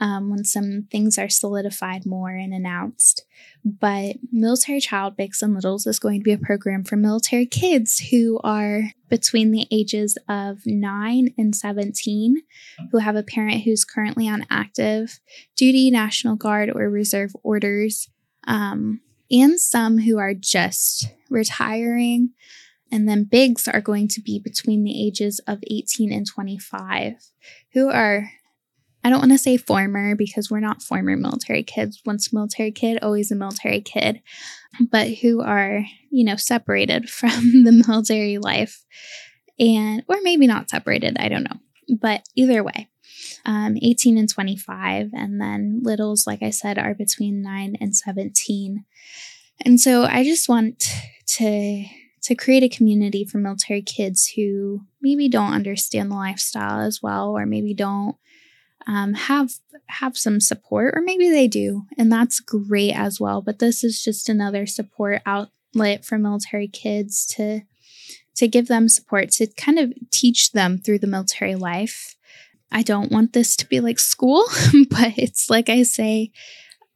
um, 0.00 0.30
when 0.30 0.44
some 0.44 0.86
things 0.90 1.18
are 1.18 1.28
solidified 1.28 2.04
more 2.06 2.30
and 2.30 2.52
announced. 2.52 3.24
But 3.64 4.16
Military 4.32 4.80
Child 4.80 5.16
Bigs 5.16 5.42
and 5.42 5.54
Littles 5.54 5.86
is 5.86 5.98
going 5.98 6.20
to 6.20 6.24
be 6.24 6.32
a 6.32 6.38
program 6.38 6.84
for 6.84 6.96
military 6.96 7.46
kids 7.46 7.98
who 8.10 8.40
are 8.42 8.92
between 9.08 9.50
the 9.52 9.66
ages 9.70 10.18
of 10.28 10.60
9 10.66 11.34
and 11.38 11.54
17, 11.54 12.42
who 12.90 12.98
have 12.98 13.14
a 13.14 13.22
parent 13.22 13.62
who's 13.62 13.84
currently 13.84 14.28
on 14.28 14.46
active 14.50 15.20
duty, 15.56 15.90
National 15.90 16.34
Guard, 16.34 16.70
or 16.74 16.90
Reserve 16.90 17.32
orders, 17.42 18.08
um, 18.46 19.00
and 19.30 19.60
some 19.60 19.98
who 19.98 20.18
are 20.18 20.34
just 20.34 21.08
retiring 21.30 22.30
and 22.92 23.08
then 23.08 23.24
bigs 23.24 23.66
are 23.66 23.80
going 23.80 24.06
to 24.08 24.20
be 24.20 24.38
between 24.38 24.84
the 24.84 25.06
ages 25.06 25.40
of 25.46 25.58
18 25.68 26.12
and 26.12 26.26
25, 26.26 27.14
who 27.72 27.88
are, 27.88 28.30
I 29.02 29.08
don't 29.08 29.18
want 29.18 29.32
to 29.32 29.38
say 29.38 29.56
former 29.56 30.14
because 30.14 30.50
we're 30.50 30.60
not 30.60 30.82
former 30.82 31.16
military 31.16 31.62
kids. 31.62 32.02
Once 32.04 32.30
a 32.30 32.34
military 32.34 32.70
kid, 32.70 32.98
always 33.02 33.32
a 33.32 33.34
military 33.34 33.80
kid, 33.80 34.20
but 34.90 35.08
who 35.08 35.40
are, 35.40 35.84
you 36.10 36.24
know, 36.24 36.36
separated 36.36 37.08
from 37.10 37.64
the 37.64 37.82
military 37.86 38.36
life 38.36 38.84
and, 39.58 40.04
or 40.06 40.18
maybe 40.22 40.46
not 40.46 40.68
separated, 40.68 41.16
I 41.18 41.28
don't 41.28 41.44
know. 41.44 41.60
But 41.98 42.28
either 42.36 42.62
way, 42.62 42.88
um, 43.46 43.76
18 43.80 44.18
and 44.18 44.28
25. 44.28 45.10
And 45.14 45.40
then 45.40 45.80
littles, 45.82 46.26
like 46.26 46.42
I 46.42 46.50
said, 46.50 46.78
are 46.78 46.94
between 46.94 47.42
9 47.42 47.76
and 47.80 47.96
17. 47.96 48.84
And 49.64 49.80
so 49.80 50.04
I 50.04 50.24
just 50.24 50.48
want 50.48 50.88
to 51.38 51.84
to 52.22 52.34
create 52.34 52.62
a 52.62 52.68
community 52.68 53.24
for 53.24 53.38
military 53.38 53.82
kids 53.82 54.32
who 54.36 54.82
maybe 55.00 55.28
don't 55.28 55.52
understand 55.52 56.10
the 56.10 56.14
lifestyle 56.16 56.80
as 56.80 57.02
well, 57.02 57.36
or 57.36 57.46
maybe 57.46 57.74
don't 57.74 58.16
um, 58.86 59.14
have 59.14 59.52
have 59.86 60.16
some 60.16 60.40
support, 60.40 60.94
or 60.96 61.02
maybe 61.02 61.28
they 61.28 61.48
do, 61.48 61.82
and 61.98 62.10
that's 62.10 62.40
great 62.40 62.92
as 62.92 63.20
well. 63.20 63.42
But 63.42 63.58
this 63.58 63.84
is 63.84 64.02
just 64.02 64.28
another 64.28 64.66
support 64.66 65.22
outlet 65.26 66.04
for 66.04 66.18
military 66.18 66.68
kids 66.68 67.26
to 67.36 67.62
to 68.36 68.48
give 68.48 68.68
them 68.68 68.88
support 68.88 69.30
to 69.30 69.46
kind 69.46 69.78
of 69.78 69.92
teach 70.10 70.52
them 70.52 70.78
through 70.78 71.00
the 71.00 71.06
military 71.06 71.54
life. 71.54 72.16
I 72.70 72.82
don't 72.82 73.12
want 73.12 73.34
this 73.34 73.56
to 73.56 73.66
be 73.66 73.80
like 73.80 73.98
school, 73.98 74.44
but 74.90 75.18
it's 75.18 75.50
like 75.50 75.68
I 75.68 75.82
say 75.82 76.30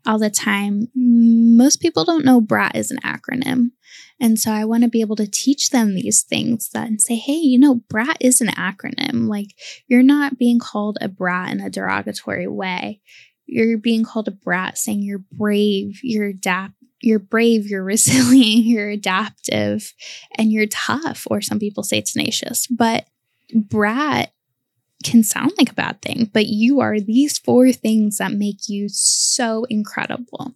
all 0.06 0.18
the 0.18 0.30
time. 0.30 0.88
Most 0.94 1.80
people 1.82 2.04
don't 2.04 2.24
know 2.24 2.40
BRAT 2.40 2.76
is 2.76 2.90
an 2.90 2.98
acronym. 2.98 3.70
And 4.18 4.38
so 4.38 4.50
I 4.50 4.64
want 4.64 4.83
to 4.83 4.88
be 4.88 5.02
able 5.02 5.16
to 5.16 5.31
teach 5.31 5.70
them 5.70 5.94
these 5.94 6.22
things 6.22 6.70
that 6.70 6.88
and 6.88 7.00
say, 7.00 7.16
hey, 7.16 7.35
you 7.35 7.59
know, 7.59 7.76
brat 7.88 8.16
is 8.20 8.40
an 8.40 8.48
acronym. 8.48 9.29
Like 9.29 9.48
you're 9.88 10.02
not 10.02 10.38
being 10.38 10.59
called 10.59 10.98
a 11.00 11.09
brat 11.09 11.52
in 11.52 11.61
a 11.61 11.70
derogatory 11.70 12.46
way. 12.46 13.00
You're 13.44 13.79
being 13.79 14.05
called 14.05 14.29
a 14.29 14.33
brat 14.33 14.79
saying 14.79 15.02
you're 15.02 15.24
brave, 15.33 16.00
you're 16.02 16.26
adapt 16.26 16.72
you're 17.02 17.18
brave, 17.18 17.66
you're 17.66 17.85
resilient, 17.85 18.64
you're 18.64 18.90
adaptive, 18.90 19.92
and 20.37 20.52
you're 20.52 20.66
tough, 20.66 21.26
or 21.31 21.40
some 21.40 21.59
people 21.59 21.83
say 21.83 22.00
tenacious. 22.00 22.66
But 22.66 23.07
brat 23.55 24.33
can 25.05 25.22
sound 25.22 25.52
like 25.59 25.70
a 25.70 25.74
bad 25.74 26.02
thing, 26.02 26.31
but 26.33 26.46
you 26.46 26.81
are 26.81 27.00
these 27.00 27.38
four 27.38 27.72
things 27.72 28.18
that 28.18 28.33
make 28.33 28.68
you 28.68 28.88
so 28.88 29.64
incredible 29.64 30.55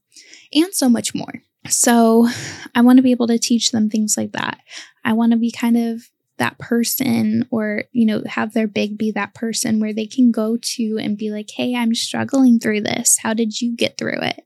and 0.52 0.74
so 0.74 0.88
much 0.88 1.14
more. 1.14 1.42
So 1.68 2.26
I 2.74 2.80
want 2.80 2.96
to 2.96 3.02
be 3.02 3.10
able 3.10 3.26
to 3.28 3.38
teach 3.38 3.70
them 3.70 3.90
things 3.90 4.16
like 4.16 4.32
that. 4.32 4.60
I 5.04 5.12
want 5.12 5.32
to 5.32 5.38
be 5.38 5.50
kind 5.50 5.76
of 5.76 6.02
that 6.40 6.58
person 6.58 7.46
or 7.50 7.84
you 7.92 8.06
know 8.06 8.22
have 8.24 8.54
their 8.54 8.66
big 8.66 8.96
be 8.96 9.12
that 9.12 9.34
person 9.34 9.78
where 9.78 9.92
they 9.92 10.06
can 10.06 10.32
go 10.32 10.56
to 10.56 10.96
and 10.98 11.18
be 11.18 11.30
like 11.30 11.50
hey 11.50 11.76
i'm 11.76 11.94
struggling 11.94 12.58
through 12.58 12.80
this 12.80 13.18
how 13.18 13.34
did 13.34 13.60
you 13.60 13.76
get 13.76 13.98
through 13.98 14.18
it 14.22 14.42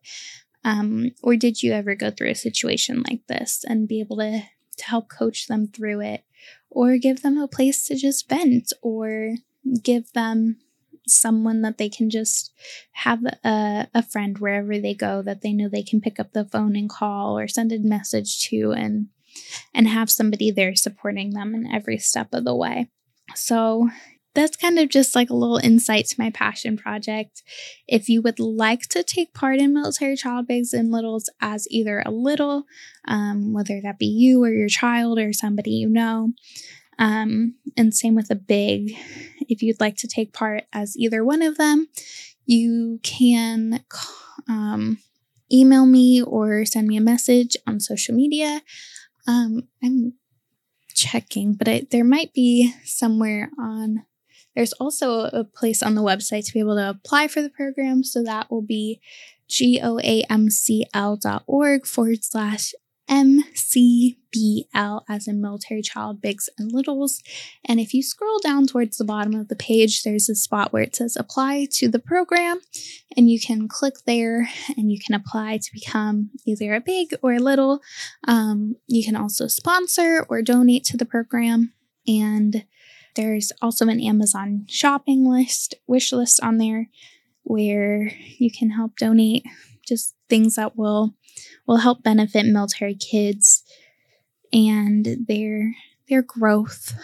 um, 0.64 1.12
or 1.22 1.36
did 1.36 1.62
you 1.62 1.72
ever 1.72 1.94
go 1.94 2.10
through 2.10 2.30
a 2.30 2.34
situation 2.34 3.04
like 3.08 3.20
this 3.28 3.64
and 3.68 3.86
be 3.86 4.00
able 4.00 4.16
to 4.16 4.42
to 4.76 4.84
help 4.84 5.08
coach 5.08 5.46
them 5.46 5.68
through 5.68 6.00
it 6.00 6.24
or 6.68 6.96
give 6.96 7.22
them 7.22 7.38
a 7.38 7.46
place 7.46 7.86
to 7.86 7.94
just 7.94 8.28
vent 8.28 8.72
or 8.82 9.36
give 9.82 10.12
them 10.14 10.56
someone 11.06 11.62
that 11.62 11.78
they 11.78 11.88
can 11.88 12.10
just 12.10 12.52
have 12.92 13.24
a, 13.44 13.88
a 13.94 14.02
friend 14.02 14.38
wherever 14.38 14.78
they 14.78 14.94
go 14.94 15.22
that 15.22 15.42
they 15.42 15.52
know 15.52 15.68
they 15.68 15.82
can 15.82 16.00
pick 16.00 16.18
up 16.18 16.32
the 16.32 16.44
phone 16.44 16.76
and 16.76 16.88
call 16.88 17.38
or 17.38 17.48
send 17.48 17.72
a 17.72 17.78
message 17.78 18.40
to 18.48 18.72
and 18.72 19.08
and 19.74 19.88
have 19.88 20.10
somebody 20.10 20.50
there 20.50 20.74
supporting 20.74 21.30
them 21.30 21.54
in 21.54 21.66
every 21.66 21.98
step 21.98 22.32
of 22.32 22.44
the 22.44 22.54
way. 22.54 22.88
So 23.34 23.88
that's 24.34 24.56
kind 24.56 24.78
of 24.78 24.88
just 24.88 25.14
like 25.14 25.30
a 25.30 25.34
little 25.34 25.58
insight 25.58 26.06
to 26.06 26.20
my 26.20 26.30
passion 26.30 26.76
project. 26.76 27.42
If 27.86 28.08
you 28.08 28.20
would 28.22 28.40
like 28.40 28.82
to 28.88 29.02
take 29.02 29.32
part 29.32 29.58
in 29.58 29.72
military 29.72 30.16
child 30.16 30.48
bigs 30.48 30.72
and 30.72 30.90
littles 30.90 31.30
as 31.40 31.68
either 31.70 32.02
a 32.04 32.10
little, 32.10 32.64
um, 33.06 33.52
whether 33.52 33.80
that 33.80 33.98
be 33.98 34.06
you 34.06 34.42
or 34.42 34.50
your 34.50 34.68
child 34.68 35.18
or 35.18 35.32
somebody 35.32 35.70
you 35.70 35.88
know, 35.88 36.32
um, 36.98 37.54
and 37.76 37.94
same 37.94 38.14
with 38.14 38.30
a 38.30 38.36
big, 38.36 38.96
if 39.48 39.62
you'd 39.62 39.80
like 39.80 39.96
to 39.96 40.08
take 40.08 40.32
part 40.32 40.64
as 40.72 40.96
either 40.96 41.24
one 41.24 41.42
of 41.42 41.56
them, 41.56 41.88
you 42.46 43.00
can 43.02 43.84
um, 44.48 44.98
email 45.52 45.86
me 45.86 46.22
or 46.22 46.64
send 46.64 46.88
me 46.88 46.96
a 46.96 47.02
message 47.02 47.56
on 47.66 47.80
social 47.80 48.14
media. 48.14 48.62
Um, 49.26 49.68
I'm 49.82 50.14
checking, 50.94 51.54
but 51.54 51.68
I, 51.68 51.86
there 51.90 52.04
might 52.04 52.32
be 52.32 52.72
somewhere 52.84 53.50
on. 53.58 54.04
There's 54.54 54.72
also 54.74 55.24
a 55.24 55.42
place 55.42 55.82
on 55.82 55.96
the 55.96 56.02
website 56.02 56.46
to 56.46 56.52
be 56.52 56.60
able 56.60 56.76
to 56.76 56.90
apply 56.90 57.26
for 57.28 57.42
the 57.42 57.50
program. 57.50 58.04
So 58.04 58.22
that 58.22 58.50
will 58.50 58.62
be 58.62 59.00
goamcl.org 59.48 60.26
forward 61.86 62.24
slash 62.24 62.72
MCBL 63.08 65.02
as 65.08 65.28
in 65.28 65.40
military 65.40 65.82
child 65.82 66.20
bigs 66.20 66.48
and 66.58 66.72
littles. 66.72 67.22
And 67.64 67.78
if 67.78 67.92
you 67.92 68.02
scroll 68.02 68.38
down 68.38 68.66
towards 68.66 68.96
the 68.96 69.04
bottom 69.04 69.34
of 69.34 69.48
the 69.48 69.56
page, 69.56 70.02
there's 70.02 70.28
a 70.28 70.34
spot 70.34 70.72
where 70.72 70.82
it 70.82 70.96
says 70.96 71.16
apply 71.16 71.66
to 71.72 71.88
the 71.88 71.98
program, 71.98 72.60
and 73.16 73.30
you 73.30 73.38
can 73.40 73.68
click 73.68 73.94
there 74.06 74.48
and 74.76 74.90
you 74.90 74.98
can 74.98 75.14
apply 75.14 75.58
to 75.58 75.72
become 75.72 76.30
either 76.46 76.74
a 76.74 76.80
big 76.80 77.14
or 77.22 77.34
a 77.34 77.40
little. 77.40 77.80
Um, 78.26 78.76
you 78.86 79.04
can 79.04 79.16
also 79.16 79.46
sponsor 79.46 80.24
or 80.28 80.42
donate 80.42 80.84
to 80.84 80.96
the 80.96 81.06
program. 81.06 81.72
And 82.06 82.64
there's 83.16 83.52
also 83.62 83.88
an 83.88 84.00
Amazon 84.00 84.66
shopping 84.68 85.28
list, 85.28 85.74
wish 85.86 86.12
list 86.12 86.40
on 86.42 86.58
there 86.58 86.88
where 87.44 88.10
you 88.38 88.50
can 88.50 88.70
help 88.70 88.96
donate 88.96 89.44
just 89.86 90.14
things 90.28 90.56
that 90.56 90.76
will 90.76 91.14
will 91.66 91.78
help 91.78 92.02
benefit 92.02 92.46
military 92.46 92.94
kids 92.94 93.62
and 94.52 95.06
their 95.26 95.74
their 96.08 96.22
growth 96.22 96.94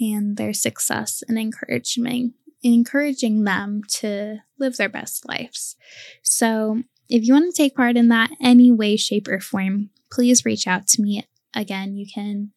and 0.00 0.36
their 0.36 0.52
success 0.52 1.22
and 1.28 1.38
encouragement 1.38 2.34
encouraging 2.64 3.44
them 3.44 3.82
to 3.86 4.38
live 4.58 4.76
their 4.76 4.88
best 4.88 5.28
lives. 5.28 5.76
So, 6.22 6.82
if 7.08 7.26
you 7.26 7.34
want 7.34 7.54
to 7.54 7.62
take 7.62 7.76
part 7.76 7.96
in 7.96 8.08
that 8.08 8.30
any 8.40 8.72
way 8.72 8.96
shape 8.96 9.28
or 9.28 9.38
form, 9.38 9.90
please 10.10 10.44
reach 10.44 10.66
out 10.66 10.86
to 10.88 11.02
me. 11.02 11.28
Again, 11.54 11.94
you 11.94 12.06
can 12.12 12.52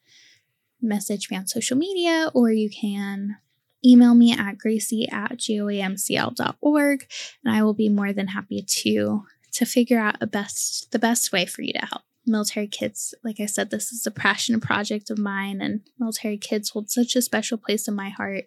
message 0.82 1.30
me 1.30 1.36
on 1.36 1.47
social 1.47 1.78
media 1.78 2.32
or 2.34 2.52
you 2.52 2.69
can 2.69 3.38
email 3.86 4.15
me 4.15 4.32
at 4.32 4.58
gracie 4.58 5.08
at 5.12 5.38
goamcl.org 5.38 7.08
and 7.43 7.56
I 7.56 7.63
will 7.63 7.73
be 7.73 7.89
more 7.89 8.13
than 8.13 8.28
happy 8.28 8.63
to 8.84 9.23
to 9.58 9.65
figure 9.65 10.00
out 10.00 10.15
a 10.22 10.28
best 10.28 10.91
the 10.91 11.00
best 11.00 11.32
way 11.32 11.46
for 11.46 11.63
you 11.63 11.74
to 11.74 11.86
help. 11.86 12.04
Military 12.30 12.67
kids 12.67 13.15
like 13.24 13.39
i 13.39 13.46
said 13.46 13.70
this 13.70 13.91
is 13.91 14.06
a 14.06 14.12
passion 14.12 14.60
project 14.60 15.10
of 15.10 15.17
mine 15.17 15.62
and 15.62 15.82
military 15.98 16.38
kids 16.38 16.70
hold 16.70 16.89
such 16.89 17.15
a 17.15 17.22
special 17.22 17.58
place 17.58 17.88
in 17.88 17.96
my 17.96 18.10
heart 18.10 18.46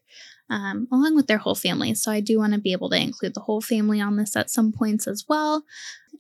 um, 0.50 0.86
along 0.92 1.14
with 1.14 1.28
their 1.28 1.38
whole 1.38 1.54
family. 1.54 1.94
So 1.94 2.12
i 2.12 2.20
do 2.20 2.38
want 2.38 2.52
to 2.52 2.60
be 2.60 2.72
able 2.72 2.90
to 2.90 3.00
include 3.00 3.34
the 3.34 3.40
whole 3.40 3.60
family 3.60 4.00
on 4.00 4.16
this 4.16 4.36
at 4.36 4.50
some 4.50 4.70
points 4.70 5.08
as 5.08 5.24
well 5.28 5.64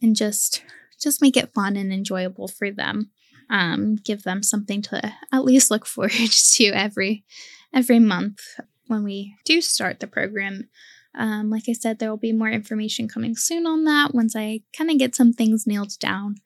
and 0.02 0.16
just 0.16 0.64
just 1.00 1.22
make 1.22 1.36
it 1.36 1.54
fun 1.54 1.76
and 1.76 1.92
enjoyable 1.92 2.48
for 2.48 2.70
them. 2.70 3.10
Um, 3.48 3.96
give 3.96 4.22
them 4.22 4.42
something 4.42 4.80
to 4.82 5.12
at 5.32 5.44
least 5.44 5.70
look 5.70 5.86
forward 5.94 6.12
to 6.12 6.66
every 6.66 7.24
every 7.72 7.98
month 8.00 8.40
when 8.86 9.04
we 9.04 9.36
do 9.44 9.60
start 9.60 10.00
the 10.00 10.06
program 10.06 10.68
um, 11.16 11.50
like 11.50 11.64
I 11.68 11.72
said, 11.72 11.98
there 11.98 12.10
will 12.10 12.16
be 12.16 12.32
more 12.32 12.48
information 12.48 13.08
coming 13.08 13.34
soon 13.36 13.66
on 13.66 13.84
that 13.84 14.14
once 14.14 14.36
I 14.36 14.60
kind 14.76 14.90
of 14.90 14.98
get 14.98 15.14
some 15.14 15.32
things 15.32 15.66
nailed 15.66 15.98
down. 15.98 16.36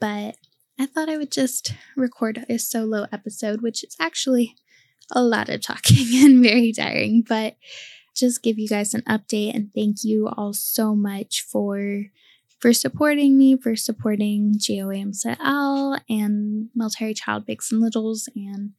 But 0.00 0.36
I 0.78 0.86
thought 0.86 1.08
I 1.08 1.16
would 1.16 1.32
just 1.32 1.74
record 1.96 2.44
a 2.48 2.58
solo 2.58 3.06
episode, 3.12 3.62
which 3.62 3.84
is 3.84 3.96
actually 4.00 4.56
a 5.12 5.22
lot 5.22 5.48
of 5.48 5.60
talking 5.60 6.06
and 6.24 6.42
very 6.42 6.72
tiring, 6.72 7.22
but 7.26 7.56
just 8.14 8.42
give 8.42 8.58
you 8.58 8.66
guys 8.66 8.94
an 8.94 9.02
update 9.02 9.54
and 9.54 9.70
thank 9.74 9.98
you 10.02 10.28
all 10.28 10.52
so 10.52 10.94
much 10.94 11.42
for 11.42 12.06
for 12.58 12.72
supporting 12.72 13.36
me, 13.36 13.54
for 13.54 13.76
supporting 13.76 14.54
GOAMCL 14.54 16.00
and 16.08 16.68
Military 16.74 17.12
Child 17.12 17.44
Bigs 17.44 17.70
and 17.70 17.82
Littles 17.82 18.30
and 18.34 18.72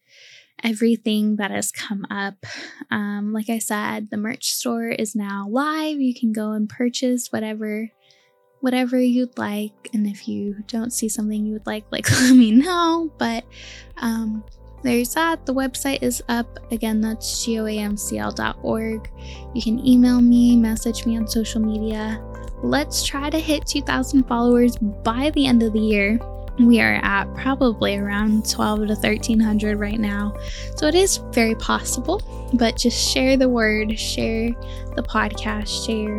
everything 0.63 1.38
that 1.38 1.52
has 1.52 1.72
come 1.72 2.06
up. 2.10 2.46
Um, 2.91 3.34
like 3.34 3.50
I 3.50 3.60
said, 3.60 4.10
the 4.10 4.17
merch 4.17 4.50
store 4.50 4.88
is 4.88 5.15
now 5.15 5.48
live. 5.50 6.00
You 6.00 6.13
can 6.13 6.34
go 6.34 6.52
and 6.52 6.70
purchase 6.70 7.32
whatever 7.32 7.91
whatever 8.60 9.00
you'd 9.00 9.38
like. 9.38 9.89
And 9.93 10.08
if 10.08 10.28
you 10.28 10.56
don't 10.65 10.91
see 10.91 11.08
something 11.10 11.46
you 11.46 11.54
would 11.54 11.67
like 11.67 11.86
like 11.91 12.10
let 12.12 12.36
me 12.36 12.52
know. 12.52 13.12
But 13.17 13.46
um 13.98 14.43
there's 14.84 15.13
that. 15.15 15.46
The 15.46 15.54
website 15.54 16.02
is 16.02 16.24
up. 16.30 16.60
Again 16.72 17.02
that's 17.02 17.46
goamcl.org 17.46 19.12
you 19.54 19.62
can 19.62 19.86
email 19.86 20.22
me 20.22 20.56
message 20.56 21.06
me 21.06 21.17
on 21.17 21.28
social 21.28 21.62
media. 21.62 22.22
Let's 22.63 23.06
try 23.06 23.30
to 23.30 23.38
hit 23.38 23.67
2000 23.67 24.24
followers 24.24 24.78
by 24.78 25.30
the 25.36 25.46
end 25.46 25.62
of 25.62 25.74
the 25.74 25.80
year 25.80 26.20
we 26.60 26.82
are 26.82 27.00
at 27.04 27.32
probably 27.36 27.98
around 27.98 28.50
12 28.50 28.80
to 28.80 28.93
1300 28.93 29.78
right 29.78 30.00
now. 30.00 30.34
So 30.76 30.88
it 30.88 30.96
is 30.96 31.17
very 31.32 31.56
possible, 31.56 32.22
but 32.54 32.78
just 32.78 33.12
share 33.12 33.38
the 33.38 33.50
word, 33.50 33.98
share 34.00 34.50
the 34.96 35.04
podcast, 35.04 35.86
share, 35.86 36.17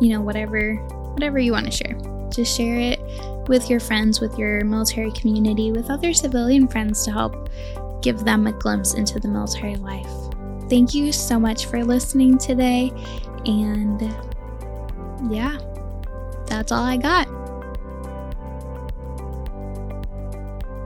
you 0.00 0.08
know, 0.10 0.20
whatever 0.20 0.74
whatever 1.14 1.38
you 1.38 1.52
want 1.52 1.66
to 1.66 1.70
share. 1.70 1.96
Just 2.30 2.56
share 2.56 2.78
it 2.78 3.00
with 3.48 3.70
your 3.70 3.78
friends, 3.78 4.20
with 4.20 4.36
your 4.38 4.64
military 4.64 5.12
community, 5.12 5.70
with 5.70 5.90
other 5.90 6.12
civilian 6.12 6.66
friends 6.66 7.04
to 7.04 7.12
help 7.12 7.48
give 8.02 8.24
them 8.24 8.46
a 8.46 8.52
glimpse 8.52 8.94
into 8.94 9.20
the 9.20 9.28
military 9.28 9.76
life. 9.76 10.10
Thank 10.68 10.94
you 10.94 11.12
so 11.12 11.38
much 11.38 11.66
for 11.66 11.84
listening 11.84 12.38
today 12.38 12.90
and 13.46 14.00
yeah, 15.30 15.58
that's 16.46 16.72
all 16.72 16.82
I 16.82 16.96
got. 16.96 17.43